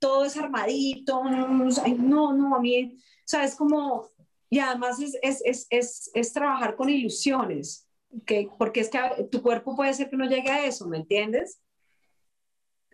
[0.00, 1.22] todo es armadito.
[1.22, 4.08] No, no, a mí, o sea, es como,
[4.50, 7.86] y además es, es, es, es, trabajar con ilusiones,
[8.24, 8.98] que, porque es que
[9.30, 11.60] tu cuerpo puede ser que no llegue a eso, ¿me entiendes?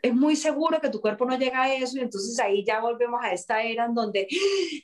[0.03, 3.21] Es muy seguro que tu cuerpo no llega a eso y entonces ahí ya volvemos
[3.23, 4.27] a esta era en donde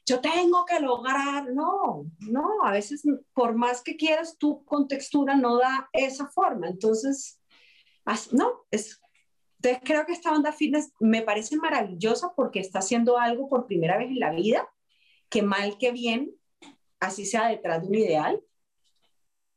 [0.06, 3.02] yo tengo que lograr, no, no, a veces
[3.34, 7.40] por más que quieras, tu contextura no da esa forma, entonces,
[8.30, 9.00] no, es,
[9.56, 13.98] entonces creo que esta onda fitness me parece maravillosa porque está haciendo algo por primera
[13.98, 14.68] vez en la vida,
[15.28, 16.32] que mal que bien
[17.00, 18.40] así sea detrás de un ideal,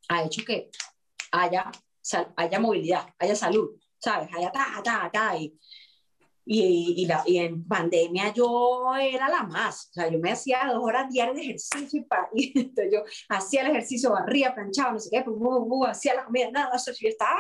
[0.10, 0.70] ha hecho que
[1.32, 1.72] haya,
[2.36, 4.30] haya movilidad, haya salud, ¿sabes?
[4.36, 5.38] Haya ta, ta, ta.
[5.38, 5.58] Y,
[6.46, 10.84] y, la, y, en pandemia yo era la más, o sea, yo me hacía dos
[10.84, 15.00] horas diarias de ejercicio y, para, y entonces yo hacía el ejercicio, barría, planchaba, no
[15.00, 15.38] sé qué, pues,
[15.90, 17.40] hacía la comida, nada, eso yo estaba,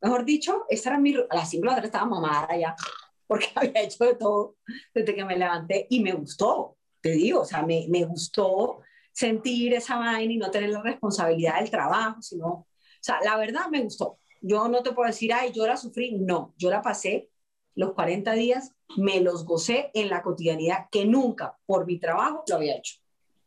[0.00, 2.74] mejor dicho, esa era mi, a las 5 de la estaba mamada ya,
[3.26, 4.56] porque había hecho de todo
[4.94, 8.80] desde que me levanté y me gustó, te digo, o sea, me, me gustó
[9.12, 12.66] sentir esa vaina y no tener la responsabilidad del trabajo, sino, o
[13.00, 14.18] sea, la verdad me gustó.
[14.42, 17.30] Yo no te puedo decir, ay, yo la sufrí, no, yo la pasé
[17.74, 22.56] los 40 días, me los gocé en la cotidianidad que nunca por mi trabajo lo
[22.56, 22.96] había hecho.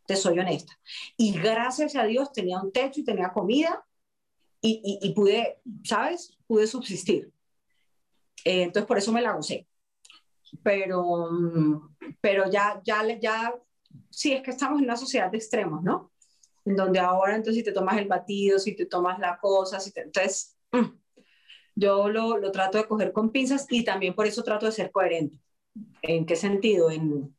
[0.07, 0.79] Te soy honesta.
[1.17, 3.85] Y gracias a Dios tenía un techo y tenía comida
[4.61, 6.35] y, y, pude, ¿sabes?
[6.47, 7.31] Pude subsistir.
[8.43, 9.67] Eh, entonces por eso me la gocé.
[10.63, 13.53] Pero, mm, pero ya, ya, ya
[14.09, 16.11] sí, es que estamos en una sociedad de extremos, ¿no?
[16.63, 19.91] En donde ahora entonces si te tomas el batido, si te tomas la cosa, si
[19.91, 20.54] te, entonces
[21.75, 24.91] yo lo, lo, trato de coger con pinzas y también por eso trato de ser
[24.91, 25.39] coherente.
[26.01, 26.89] ¿En qué sentido?
[26.89, 27.35] En,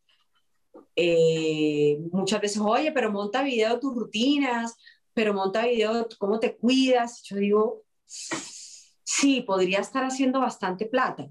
[0.95, 4.77] eh, muchas veces, oye, pero monta video de tus rutinas,
[5.13, 7.23] pero monta video de cómo te cuidas.
[7.23, 11.29] Yo digo, sí, podría estar haciendo bastante plata.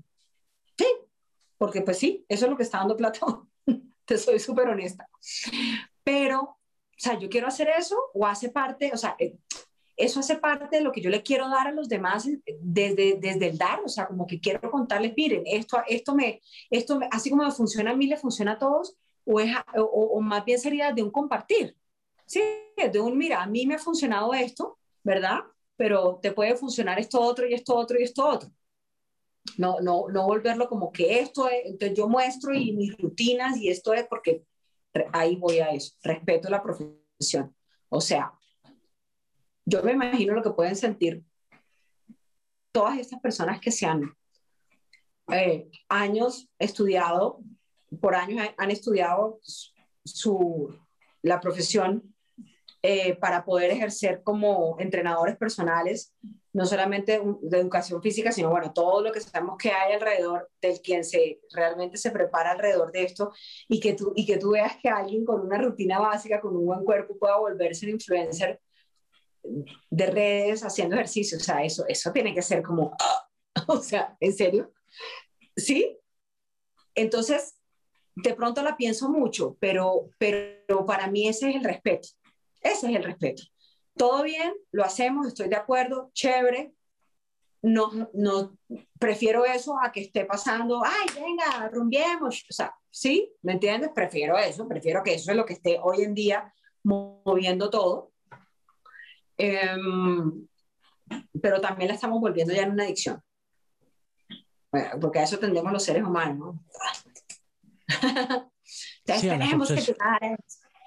[0.78, 0.88] Sí,
[1.58, 3.20] porque pues sí, eso es lo que está dando plata
[4.06, 5.08] te soy súper honesta.
[6.04, 6.60] Pero, o
[6.98, 9.38] sea, yo quiero hacer eso o hace parte, o sea, eh,
[9.98, 13.18] eso hace parte de lo que yo le quiero dar a los demás eh, desde,
[13.20, 17.08] desde el dar, o sea, como que quiero contarles, miren, esto, esto, me, esto me,
[17.12, 20.46] así como me funciona a mí, le funciona a todos, o, es, o, o, más
[20.46, 21.76] bien sería de un compartir,
[22.26, 22.42] ¿sí?
[22.92, 25.40] De un, mira, a mí me ha funcionado esto, ¿verdad?
[25.78, 28.50] Pero te puede funcionar esto otro y esto otro y esto otro.
[29.58, 33.70] No, no, no volverlo como que esto es, entonces yo muestro y mis rutinas y
[33.70, 34.44] esto es porque
[35.14, 37.56] ahí voy a eso, respeto la profesión.
[37.90, 38.34] O sea,
[39.66, 41.24] yo me imagino lo que pueden sentir
[42.72, 44.16] todas estas personas que se han
[45.32, 47.40] eh, años estudiado,
[48.00, 49.40] por años han estudiado
[50.04, 50.78] su,
[51.24, 52.14] la profesión
[52.84, 56.14] eh, para poder ejercer como entrenadores personales,
[56.54, 60.80] no solamente de educación física, sino bueno, todo lo que sabemos que hay alrededor del
[60.82, 63.32] quien se realmente se prepara alrededor de esto
[63.68, 66.66] y que tú, y que tú veas que alguien con una rutina básica, con un
[66.66, 68.62] buen cuerpo, pueda volverse un influencer
[69.90, 71.38] de redes haciendo ejercicio.
[71.38, 72.96] O sea, eso, eso tiene que ser como,
[73.68, 74.74] o sea, ¿en serio?
[75.56, 75.98] ¿Sí?
[76.94, 77.56] Entonces,
[78.16, 82.10] de pronto la pienso mucho, pero, pero para mí ese es el respeto.
[82.62, 83.44] Ese es el respeto.
[83.96, 86.74] Todo bien, lo hacemos, estoy de acuerdo, chévere.
[87.62, 88.58] No, no,
[89.00, 92.46] prefiero eso a que esté pasando, ay, venga, rumbiemos.
[92.50, 93.34] O sea, ¿sí?
[93.42, 93.92] ¿Me entiendes?
[93.94, 98.12] Prefiero eso, prefiero que eso es lo que esté hoy en día moviendo todo.
[99.38, 100.48] Em,
[101.42, 103.22] pero también la estamos volviendo ya en una adicción.
[105.00, 106.66] porque a eso tendemos los seres humanos, ¿no?
[109.06, 110.38] Entonces tenemos que tomar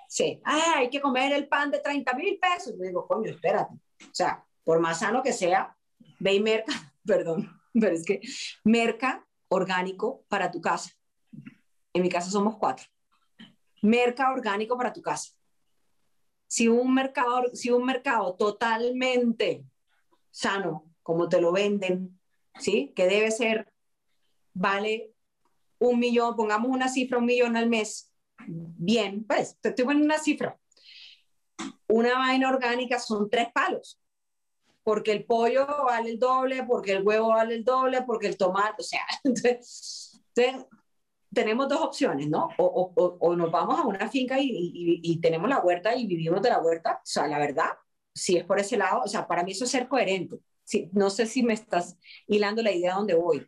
[0.09, 2.75] Sí, hay que comer el pan de 30 mil pesos.
[2.79, 3.75] Yo digo, coño, espérate.
[3.75, 5.77] O sea, por más sano que sea,
[6.19, 6.73] ve y merca,
[7.07, 8.21] perdón, pero es que
[8.65, 10.91] merca orgánico para tu casa.
[11.93, 12.87] En mi casa somos cuatro.
[13.83, 15.35] Merca orgánico para tu casa.
[16.49, 19.65] Si un mercado, si un mercado totalmente
[20.31, 22.19] sano, como te lo venden,
[22.59, 22.93] ¿sí?
[22.97, 23.73] Que debe ser,
[24.53, 25.15] vale
[25.79, 28.13] un millón, pongamos una cifra, un millón al mes,
[28.47, 30.59] bien, pues, te estoy poniendo una cifra.
[31.87, 34.01] Una vaina orgánica son tres palos,
[34.83, 38.83] porque el pollo vale el doble, porque el huevo vale el doble, porque el tomate,
[38.83, 40.21] o sea, entonces,
[41.33, 42.49] tenemos dos opciones, ¿no?
[42.59, 46.07] O, o, o, nos vamos a una finca y, y, y, tenemos la huerta y
[46.07, 47.71] vivimos de la huerta, o sea, la verdad,
[48.15, 50.39] si es por ese lado, o sea, para mí eso es ser coherente.
[50.65, 53.47] Sí, no sé si me estás hilando la idea donde voy.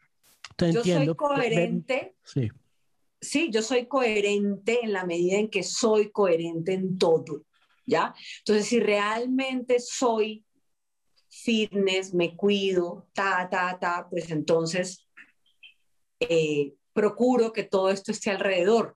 [0.59, 2.15] yo soy coherente.
[2.25, 2.51] Sí
[3.21, 7.45] sí, yo soy coherente en la medida en que soy coherente en todo,
[7.87, 8.15] ¿ya?
[8.39, 10.45] Entonces, si realmente soy
[11.29, 15.07] fitness, me cuido, ta, ta, ta, pues entonces
[16.19, 18.95] eh, procuro que todo esto esté alrededor,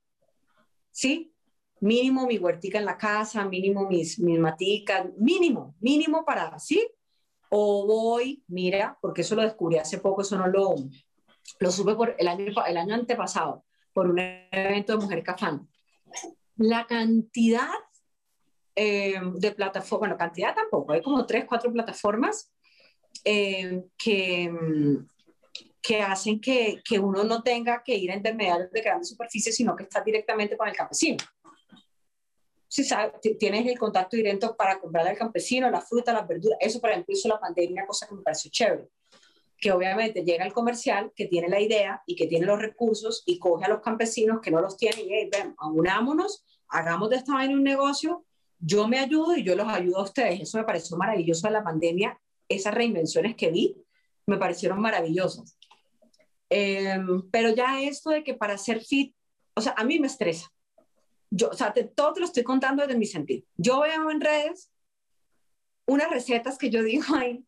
[0.90, 1.32] ¿sí?
[1.80, 6.86] Mínimo mi huertica en la casa, mínimo mis, mis maticas, mínimo, mínimo para, ¿sí?
[7.48, 10.74] O voy, mira, porque eso lo descubrí hace poco, eso no lo,
[11.60, 15.66] lo supe por el año, el año antepasado por un evento de Mujer Cafán.
[16.56, 17.72] La cantidad
[18.76, 22.52] eh, de plataformas, bueno, cantidad tampoco, hay como tres, cuatro plataformas
[23.24, 24.52] eh, que,
[25.84, 29.76] que hacen que, que, uno no tenga que ir a intermediarios de grandes superficies, sino
[29.76, 31.18] que está directamente con el campesino.
[32.66, 36.80] Si sabes, tienes el contacto directo para comprar al campesino, la fruta, las verduras, eso
[36.80, 38.88] para ejemplo hizo la pandemia, cosa que me pareció chévere
[39.56, 43.38] que obviamente llega el comercial que tiene la idea y que tiene los recursos y
[43.38, 47.32] coge a los campesinos que no los tienen y hey, ven, unámonos, hagamos de esta
[47.32, 48.26] vaina un negocio,
[48.58, 50.40] yo me ayudo y yo los ayudo a ustedes.
[50.40, 53.76] Eso me pareció maravilloso de la pandemia, esas reinvenciones que vi
[54.26, 55.56] me parecieron maravillosas.
[56.56, 59.12] Em, pero ya esto de que para ser fit,
[59.56, 60.52] o sea, a mí me estresa.
[61.28, 63.44] Yo, o sea, todo te lo estoy contando desde mi sentido.
[63.56, 64.70] Yo veo en redes
[65.84, 67.44] unas recetas que yo digo, ay,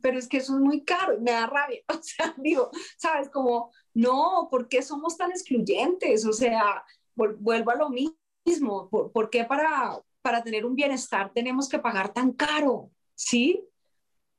[0.00, 3.70] pero es que eso es muy caro, me da rabia, o sea, digo, sabes, como,
[3.92, 6.24] no, ¿por qué somos tan excluyentes?
[6.24, 6.82] O sea,
[7.14, 12.32] vuelvo a lo mismo, ¿por, qué para, para tener un bienestar tenemos que pagar tan
[12.32, 12.90] caro?
[13.14, 13.62] ¿Sí?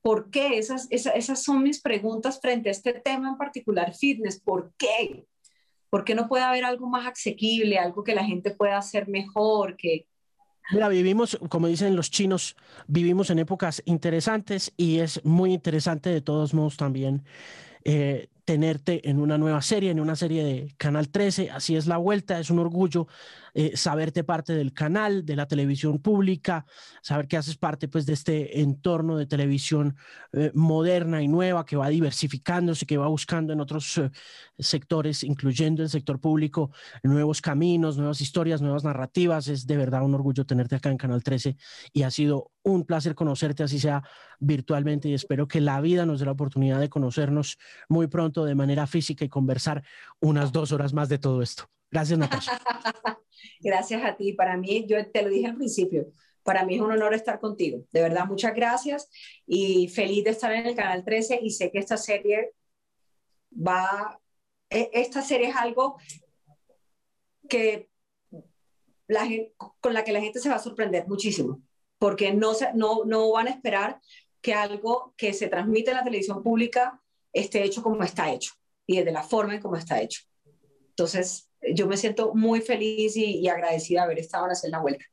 [0.08, 0.58] ¿Por qué?
[0.58, 5.26] Esas, esas, esas son mis preguntas frente a este tema en particular, fitness, ¿por qué?
[5.90, 9.76] ¿Por qué no puede haber algo más asequible, algo que la gente pueda hacer mejor,
[9.76, 10.08] que,
[10.72, 12.56] Mira, vivimos, como dicen los chinos,
[12.88, 17.26] vivimos en épocas interesantes y es muy interesante de todos modos también
[17.84, 21.52] eh, tenerte en una nueva serie, en una serie de Canal 13.
[21.52, 23.08] Así es la vuelta, es un orgullo
[23.60, 26.68] eh, saberte parte del canal, de la televisión pública,
[27.02, 29.98] saber que haces parte pues de este entorno de televisión
[30.34, 34.12] eh, moderna y nueva que va diversificándose, que va buscando en otros eh,
[34.60, 36.70] sectores, incluyendo el sector público,
[37.02, 39.48] nuevos caminos, nuevas historias, nuevas narrativas.
[39.48, 41.58] Es de verdad un orgullo tenerte acá en Canal 13
[41.94, 44.04] y ha sido un placer conocerte, así sea
[44.40, 47.58] virtualmente, y espero que la vida nos dé la oportunidad de conocernos
[47.90, 49.84] muy pronto de manera física y conversar
[50.20, 51.68] unas dos horas más de todo esto.
[51.92, 52.60] Gracias, Natasha.
[53.62, 54.34] gracias a ti.
[54.34, 56.08] Para mí, yo te lo dije al principio,
[56.44, 57.84] para mí es un honor estar contigo.
[57.92, 59.10] De verdad, muchas gracias
[59.46, 62.54] y feliz de estar en el Canal 13 y sé que esta serie
[63.52, 64.20] va,
[64.70, 65.98] e, esta serie es algo
[67.50, 67.90] que
[69.08, 69.28] la
[69.80, 71.62] con la que la gente se va a sorprender muchísimo,
[71.98, 74.02] porque no, no, no van a esperar
[74.42, 77.02] que algo que se transmite en la televisión pública
[77.34, 78.54] esté hecho como está hecho
[78.86, 80.22] y de la forma en como está hecho.
[80.90, 85.06] Entonces, yo me siento muy feliz y, agradecida de haber estado en hacer la vuelta.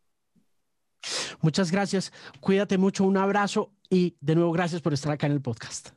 [1.41, 2.13] Muchas gracias.
[2.41, 3.05] Cuídate mucho.
[3.05, 5.91] Un abrazo y de nuevo gracias por estar acá en el podcast.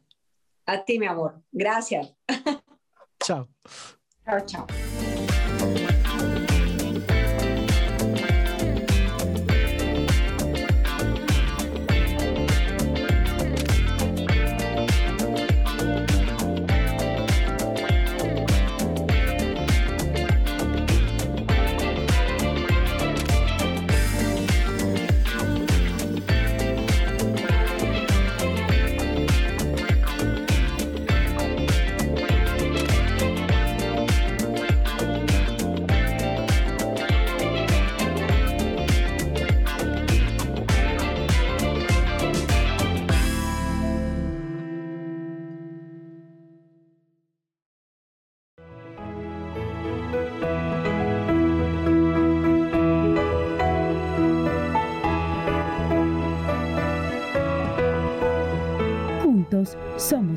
[0.65, 1.41] A ti, mi amor.
[1.51, 2.13] Gracias.
[3.23, 3.47] Chao.
[4.25, 4.67] Chao, chao.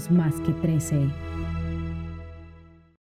[0.00, 1.29] Somos más que 13.